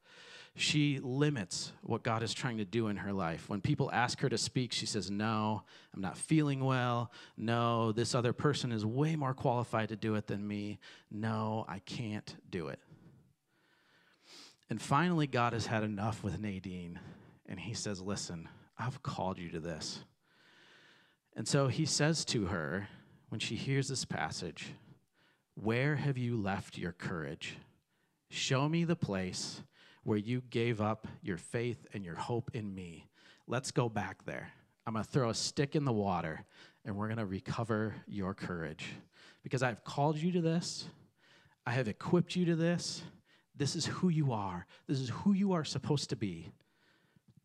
she 0.58 1.00
limits 1.04 1.72
what 1.84 2.02
God 2.02 2.24
is 2.24 2.34
trying 2.34 2.58
to 2.58 2.66
do 2.66 2.88
in 2.88 2.98
her 2.98 3.13
life. 3.13 3.48
When 3.48 3.62
people 3.62 3.92
ask 3.94 4.20
her 4.22 4.30
to 4.30 4.40
speak, 4.40 4.74
she 4.74 4.88
says, 4.88 5.12
No, 5.12 5.63
I'm 5.94 6.02
not 6.02 6.18
feeling 6.18 6.63
well. 6.63 7.12
No, 7.38 7.92
this 7.92 8.16
other 8.16 8.34
person 8.34 8.72
is 8.72 8.84
way 8.86 9.16
more 9.16 9.36
qualified 9.36 9.90
to 9.90 9.96
do 9.96 10.16
it 10.16 10.26
than 10.26 10.46
me. 10.46 10.80
No, 11.12 11.63
I 11.68 11.80
can't 11.80 12.36
do 12.50 12.70
it. 12.70 12.80
And 14.70 14.82
finally, 14.82 15.28
God 15.28 15.54
has 15.54 15.68
had 15.68 15.84
enough 15.84 16.24
with 16.24 16.40
Nadine, 16.40 17.00
and 17.48 17.60
he 17.60 17.76
says, 17.76 18.02
Listen, 18.02 18.50
I've 18.80 19.04
called 19.04 19.38
you 19.38 19.52
to 19.52 19.60
this. 19.60 20.00
And 21.38 21.47
so 21.47 21.67
he 21.67 21.86
says 21.86 22.26
to 22.26 22.47
her, 22.47 22.89
when 23.30 23.39
she 23.39 23.56
hears 23.56 23.88
this 23.88 24.06
passage, 24.06 24.73
Where 25.54 25.95
have 25.95 26.17
you 26.17 26.36
left 26.36 26.80
your 26.80 26.91
courage? 26.91 27.58
Show 28.32 28.67
me 28.67 28.84
the 28.84 28.95
place 28.95 29.62
where 30.04 30.17
you 30.17 30.41
gave 30.50 30.82
up 30.82 31.08
your 31.21 31.38
faith 31.38 31.86
and 31.93 32.04
your 32.04 32.15
hope 32.15 32.50
in 32.54 32.73
me. 32.73 33.08
Let's 33.45 33.69
go 33.69 33.88
back 33.88 34.26
there. 34.26 34.52
I'm 34.86 34.93
going 34.93 35.06
to 35.06 35.12
throw 35.12 35.30
a 35.30 35.36
stick 35.36 35.76
in 35.76 35.86
the 35.86 35.93
water 35.93 36.43
and 36.84 36.95
we're 36.95 37.08
going 37.08 37.17
to 37.17 37.26
recover 37.26 37.93
your 38.08 38.34
courage 38.34 38.86
because 39.43 39.62
I've 39.62 39.84
called 39.84 40.17
you 40.17 40.32
to 40.32 40.41
this. 40.41 40.88
I 41.67 41.71
have 41.71 41.88
equipped 41.88 42.36
you 42.36 42.45
to 42.45 42.56
this. 42.56 43.04
This 43.56 43.76
is 43.76 43.86
who 43.86 44.10
you 44.10 44.32
are. 44.32 44.65
This 44.88 45.00
is 45.00 45.10
who 45.10 45.34
you 45.34 45.54
are 45.54 45.65
supposed 45.65 46.10
to 46.10 46.15
be. 46.15 46.50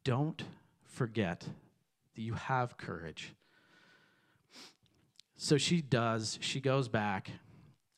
Don't 0.02 0.42
forget 0.84 1.40
that 1.40 2.22
you 2.22 2.34
have 2.34 2.78
courage. 2.78 3.34
So 5.42 5.58
she 5.58 5.80
does. 5.80 6.38
She 6.40 6.60
goes 6.60 6.86
back, 6.86 7.28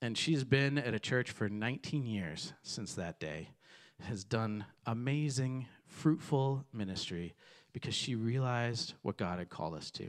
and 0.01 0.17
she's 0.17 0.45
been 0.45 0.79
at 0.79 0.95
a 0.95 0.99
church 0.99 1.31
for 1.31 1.47
19 1.47 2.07
years 2.07 2.55
since 2.63 2.95
that 2.95 3.21
day, 3.21 3.51
has 4.01 4.25
done 4.25 4.65
amazing, 4.87 5.67
fruitful 5.85 6.65
ministry 6.73 7.35
because 7.75 7.95
she 7.95 8.15
realized 8.15 8.95
what 9.03 9.19
God 9.19 9.41
had 9.41 9.51
called 9.51 9.75
us 9.75 9.91
to. 9.91 10.05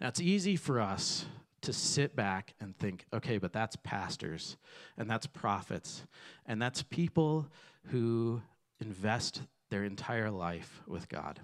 Now, 0.00 0.08
it's 0.08 0.20
easy 0.20 0.56
for 0.56 0.80
us 0.80 1.26
to 1.60 1.72
sit 1.72 2.16
back 2.16 2.54
and 2.58 2.76
think, 2.76 3.06
okay, 3.14 3.38
but 3.38 3.52
that's 3.52 3.76
pastors 3.76 4.56
and 4.98 5.08
that's 5.08 5.28
prophets 5.28 6.02
and 6.46 6.60
that's 6.60 6.82
people 6.82 7.46
who 7.92 8.42
invest 8.80 9.40
their 9.70 9.84
entire 9.84 10.32
life 10.32 10.82
with 10.88 11.08
God. 11.08 11.38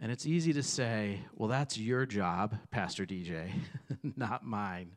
And 0.00 0.12
it's 0.12 0.26
easy 0.26 0.52
to 0.52 0.62
say, 0.62 1.20
well, 1.34 1.48
that's 1.48 1.76
your 1.76 2.06
job, 2.06 2.56
Pastor 2.70 3.04
DJ, 3.04 3.50
not 4.16 4.44
mine, 4.44 4.92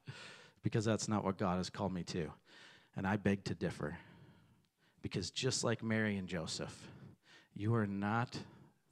because 0.63 0.85
that's 0.85 1.07
not 1.07 1.23
what 1.23 1.37
God 1.37 1.57
has 1.57 1.69
called 1.69 1.93
me 1.93 2.03
to. 2.03 2.31
And 2.95 3.07
I 3.07 3.17
beg 3.17 3.43
to 3.45 3.55
differ. 3.55 3.97
Because 5.01 5.31
just 5.31 5.63
like 5.63 5.81
Mary 5.81 6.17
and 6.17 6.27
Joseph, 6.27 6.75
you 7.55 7.73
are 7.73 7.87
not 7.87 8.37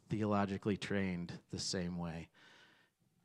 theologically 0.10 0.78
trained 0.78 1.32
the 1.52 1.60
same 1.60 1.98
way. 1.98 2.30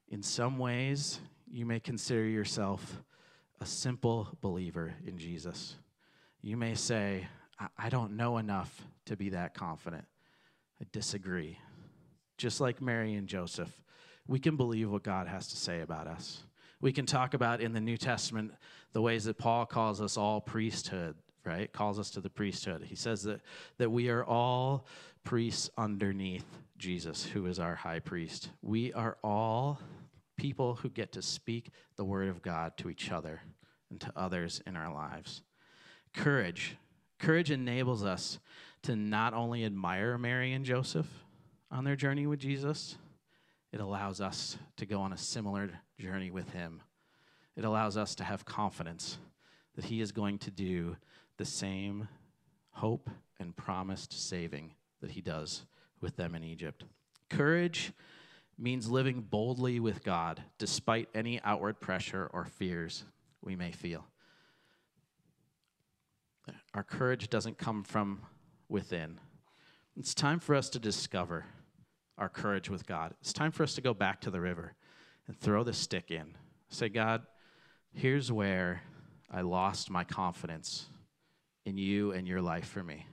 In 0.08 0.22
some 0.22 0.58
ways, 0.58 1.20
you 1.50 1.64
may 1.64 1.80
consider 1.80 2.24
yourself 2.24 3.00
a 3.60 3.66
simple 3.66 4.28
believer 4.42 4.94
in 5.06 5.16
Jesus. 5.16 5.76
You 6.42 6.58
may 6.58 6.74
say, 6.74 7.26
I, 7.78 7.88
don't 7.88 8.16
know 8.16 8.36
enough 8.36 8.84
to 9.06 9.16
be 9.16 9.30
that 9.30 9.54
confident. 9.54 10.04
I 10.80 10.86
disagree. 10.92 11.58
Just 12.36 12.60
like 12.60 12.80
Mary 12.80 13.14
and 13.14 13.28
Joseph, 13.28 13.70
we 14.26 14.38
can 14.38 14.56
believe 14.56 14.90
what 14.90 15.02
God 15.02 15.26
has 15.26 15.48
to 15.48 15.56
say 15.56 15.80
about 15.80 16.06
us. 16.06 16.42
We 16.80 16.92
can 16.92 17.06
talk 17.06 17.34
about 17.34 17.60
in 17.60 17.72
the 17.72 17.80
New 17.80 17.96
Testament 17.96 18.52
the 18.92 19.00
ways 19.00 19.24
that 19.24 19.38
Paul 19.38 19.66
calls 19.66 20.00
us 20.00 20.16
all 20.16 20.40
priesthood, 20.40 21.14
right? 21.44 21.72
Calls 21.72 21.98
us 21.98 22.10
to 22.10 22.20
the 22.20 22.30
priesthood. 22.30 22.84
He 22.84 22.96
says 22.96 23.22
that, 23.22 23.40
that 23.78 23.90
we 23.90 24.08
are 24.08 24.24
all 24.24 24.86
priests 25.24 25.70
underneath 25.78 26.44
Jesus, 26.76 27.24
who 27.24 27.46
is 27.46 27.58
our 27.58 27.74
high 27.74 28.00
priest. 28.00 28.50
We 28.62 28.92
are 28.92 29.16
all 29.22 29.80
people 30.36 30.74
who 30.74 30.90
get 30.90 31.12
to 31.12 31.22
speak 31.22 31.70
the 31.96 32.04
word 32.04 32.28
of 32.28 32.42
God 32.42 32.76
to 32.78 32.90
each 32.90 33.10
other 33.10 33.40
and 33.90 34.00
to 34.00 34.12
others 34.16 34.60
in 34.66 34.76
our 34.76 34.92
lives. 34.92 35.42
Courage. 36.14 36.76
Courage 37.18 37.50
enables 37.50 38.04
us 38.04 38.38
to 38.82 38.96
not 38.96 39.32
only 39.32 39.64
admire 39.64 40.18
Mary 40.18 40.52
and 40.52 40.64
Joseph 40.64 41.23
on 41.70 41.84
their 41.84 41.96
journey 41.96 42.26
with 42.26 42.38
Jesus, 42.38 42.96
it 43.72 43.80
allows 43.80 44.20
us 44.20 44.56
to 44.76 44.86
go 44.86 45.00
on 45.00 45.12
a 45.12 45.18
similar 45.18 45.70
journey 45.98 46.30
with 46.30 46.50
Him. 46.50 46.82
It 47.56 47.64
allows 47.64 47.96
us 47.96 48.14
to 48.16 48.24
have 48.24 48.44
confidence 48.44 49.18
that 49.74 49.86
He 49.86 50.00
is 50.00 50.12
going 50.12 50.38
to 50.38 50.50
do 50.50 50.96
the 51.36 51.44
same 51.44 52.08
hope 52.70 53.10
and 53.40 53.56
promised 53.56 54.12
saving 54.12 54.74
that 55.00 55.10
He 55.10 55.20
does 55.20 55.64
with 56.00 56.16
them 56.16 56.34
in 56.34 56.44
Egypt. 56.44 56.84
Courage 57.30 57.92
means 58.58 58.88
living 58.88 59.20
boldly 59.20 59.80
with 59.80 60.04
God 60.04 60.42
despite 60.58 61.08
any 61.14 61.40
outward 61.42 61.80
pressure 61.80 62.30
or 62.32 62.44
fears 62.44 63.04
we 63.42 63.56
may 63.56 63.72
feel. 63.72 64.04
Our 66.74 66.82
courage 66.82 67.30
doesn't 67.30 67.58
come 67.58 67.82
from 67.82 68.20
within. 68.68 69.18
It's 69.96 70.14
time 70.14 70.40
for 70.40 70.54
us 70.54 70.68
to 70.70 70.78
discover 70.78 71.46
our 72.18 72.28
courage 72.28 72.68
with 72.68 72.86
God. 72.86 73.14
It's 73.20 73.32
time 73.32 73.52
for 73.52 73.62
us 73.62 73.74
to 73.74 73.80
go 73.80 73.94
back 73.94 74.20
to 74.22 74.30
the 74.30 74.40
river 74.40 74.74
and 75.26 75.38
throw 75.38 75.62
the 75.64 75.72
stick 75.72 76.10
in. 76.10 76.36
Say, 76.68 76.88
God, 76.88 77.22
here's 77.92 78.30
where 78.30 78.82
I 79.30 79.42
lost 79.42 79.90
my 79.90 80.04
confidence 80.04 80.86
in 81.64 81.78
you 81.78 82.12
and 82.12 82.26
your 82.26 82.42
life 82.42 82.66
for 82.66 82.82
me 82.82 83.06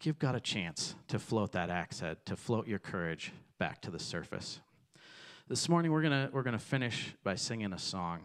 give 0.00 0.18
God 0.18 0.34
a 0.34 0.40
chance 0.40 0.94
to 1.08 1.18
float 1.18 1.52
that 1.52 1.70
axe 1.70 2.00
head, 2.00 2.18
to 2.26 2.36
float 2.36 2.68
your 2.68 2.78
courage 2.78 3.32
back 3.58 3.82
to 3.82 3.90
the 3.90 3.98
surface. 3.98 4.60
This 5.48 5.68
morning 5.68 5.90
we're 5.90 6.02
gonna 6.02 6.30
we're 6.32 6.42
gonna 6.42 6.58
finish 6.58 7.14
by 7.24 7.34
singing 7.34 7.72
a 7.72 7.78
song, 7.78 8.20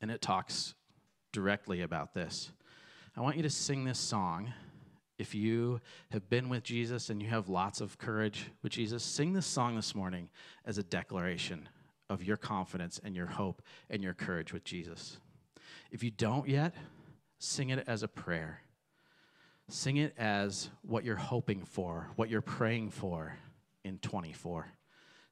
and 0.00 0.10
it 0.10 0.20
talks 0.20 0.74
directly 1.32 1.82
about 1.82 2.14
this. 2.14 2.50
I 3.16 3.20
want 3.20 3.36
you 3.36 3.42
to 3.42 3.50
sing 3.50 3.84
this 3.84 3.98
song. 3.98 4.52
If 5.18 5.34
you 5.34 5.80
have 6.10 6.28
been 6.30 6.48
with 6.48 6.62
Jesus 6.62 7.10
and 7.10 7.20
you 7.20 7.28
have 7.28 7.48
lots 7.48 7.80
of 7.80 7.98
courage 7.98 8.46
with 8.62 8.72
Jesus, 8.72 9.02
sing 9.02 9.32
this 9.32 9.46
song 9.46 9.76
this 9.76 9.94
morning 9.94 10.30
as 10.64 10.78
a 10.78 10.82
declaration 10.82 11.68
of 12.08 12.22
your 12.22 12.36
confidence 12.36 13.00
and 13.02 13.16
your 13.16 13.26
hope 13.26 13.62
and 13.90 14.02
your 14.02 14.14
courage 14.14 14.52
with 14.52 14.64
Jesus. 14.64 15.18
If 15.90 16.02
you 16.02 16.10
don't 16.10 16.48
yet, 16.48 16.74
sing 17.38 17.70
it 17.70 17.84
as 17.86 18.02
a 18.02 18.08
prayer 18.08 18.60
Sing 19.70 19.98
it 19.98 20.14
as 20.16 20.70
what 20.80 21.04
you're 21.04 21.16
hoping 21.16 21.62
for, 21.62 22.08
what 22.16 22.30
you're 22.30 22.40
praying 22.40 22.90
for 22.90 23.36
in 23.84 23.98
24. 23.98 24.66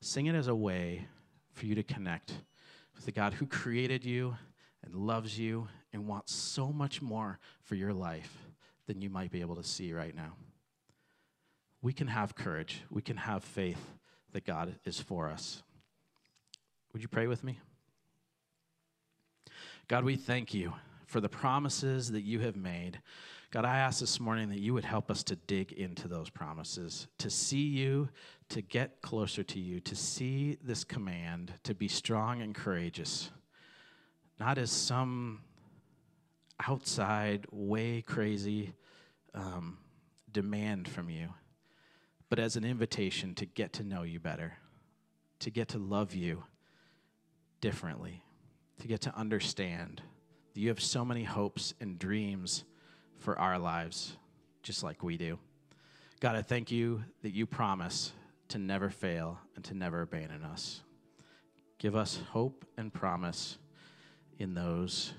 Sing 0.02 0.26
it 0.26 0.34
as 0.34 0.46
a 0.46 0.54
way 0.54 1.08
for 1.52 1.64
you 1.64 1.74
to 1.74 1.82
connect 1.82 2.34
with 2.94 3.06
the 3.06 3.12
God 3.12 3.32
who 3.32 3.46
created 3.46 4.04
you 4.04 4.36
and 4.84 4.94
loves 4.94 5.38
you 5.38 5.68
and 5.94 6.06
wants 6.06 6.34
so 6.34 6.70
much 6.70 7.00
more 7.00 7.38
for 7.62 7.76
your 7.76 7.94
life 7.94 8.45
than 8.86 9.00
you 9.00 9.10
might 9.10 9.30
be 9.30 9.40
able 9.40 9.56
to 9.56 9.64
see 9.64 9.92
right 9.92 10.14
now. 10.14 10.32
We 11.82 11.92
can 11.92 12.08
have 12.08 12.34
courage, 12.34 12.82
we 12.90 13.02
can 13.02 13.16
have 13.16 13.44
faith 13.44 13.94
that 14.32 14.44
God 14.44 14.74
is 14.84 14.98
for 15.00 15.30
us. 15.30 15.62
Would 16.92 17.02
you 17.02 17.08
pray 17.08 17.26
with 17.26 17.44
me? 17.44 17.60
God, 19.88 20.04
we 20.04 20.16
thank 20.16 20.52
you 20.52 20.72
for 21.06 21.20
the 21.20 21.28
promises 21.28 22.10
that 22.12 22.22
you 22.22 22.40
have 22.40 22.56
made. 22.56 23.00
God, 23.52 23.64
I 23.64 23.78
ask 23.78 24.00
this 24.00 24.18
morning 24.18 24.48
that 24.48 24.58
you 24.58 24.74
would 24.74 24.84
help 24.84 25.10
us 25.10 25.22
to 25.24 25.36
dig 25.36 25.72
into 25.72 26.08
those 26.08 26.28
promises, 26.28 27.06
to 27.18 27.30
see 27.30 27.62
you, 27.62 28.08
to 28.48 28.60
get 28.60 29.00
closer 29.02 29.42
to 29.44 29.60
you, 29.60 29.80
to 29.80 29.94
see 29.94 30.58
this 30.62 30.82
command 30.82 31.52
to 31.62 31.74
be 31.74 31.88
strong 31.88 32.42
and 32.42 32.54
courageous, 32.54 33.30
not 34.38 34.58
as 34.58 34.70
some 34.70 35.40
outside, 36.64 37.46
way 37.50 38.02
crazy 38.02 38.74
um, 39.34 39.78
demand 40.32 40.88
from 40.88 41.10
you, 41.10 41.28
but 42.28 42.38
as 42.38 42.56
an 42.56 42.64
invitation 42.64 43.34
to 43.34 43.46
get 43.46 43.72
to 43.74 43.84
know 43.84 44.02
you 44.02 44.18
better, 44.18 44.54
to 45.40 45.50
get 45.50 45.68
to 45.68 45.78
love 45.78 46.14
you 46.14 46.44
differently, 47.60 48.22
to 48.80 48.88
get 48.88 49.00
to 49.02 49.14
understand 49.16 50.02
that 50.54 50.60
you 50.60 50.68
have 50.68 50.80
so 50.80 51.04
many 51.04 51.24
hopes 51.24 51.74
and 51.80 51.98
dreams 51.98 52.64
for 53.18 53.38
our 53.38 53.58
lives, 53.58 54.16
just 54.62 54.82
like 54.82 55.02
we 55.02 55.16
do. 55.16 55.38
God, 56.20 56.36
I 56.36 56.42
thank 56.42 56.70
you 56.70 57.04
that 57.22 57.34
you 57.34 57.46
promise 57.46 58.12
to 58.48 58.58
never 58.58 58.88
fail 58.88 59.38
and 59.54 59.64
to 59.64 59.74
never 59.74 60.02
abandon 60.02 60.44
us. 60.44 60.82
Give 61.78 61.94
us 61.94 62.20
hope 62.30 62.64
and 62.78 62.92
promise 62.92 63.58
in 64.38 64.54
those 64.54 65.12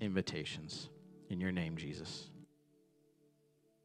invitations. 0.00 0.88
In 1.30 1.40
your 1.40 1.52
name, 1.52 1.76
Jesus. 1.76 2.30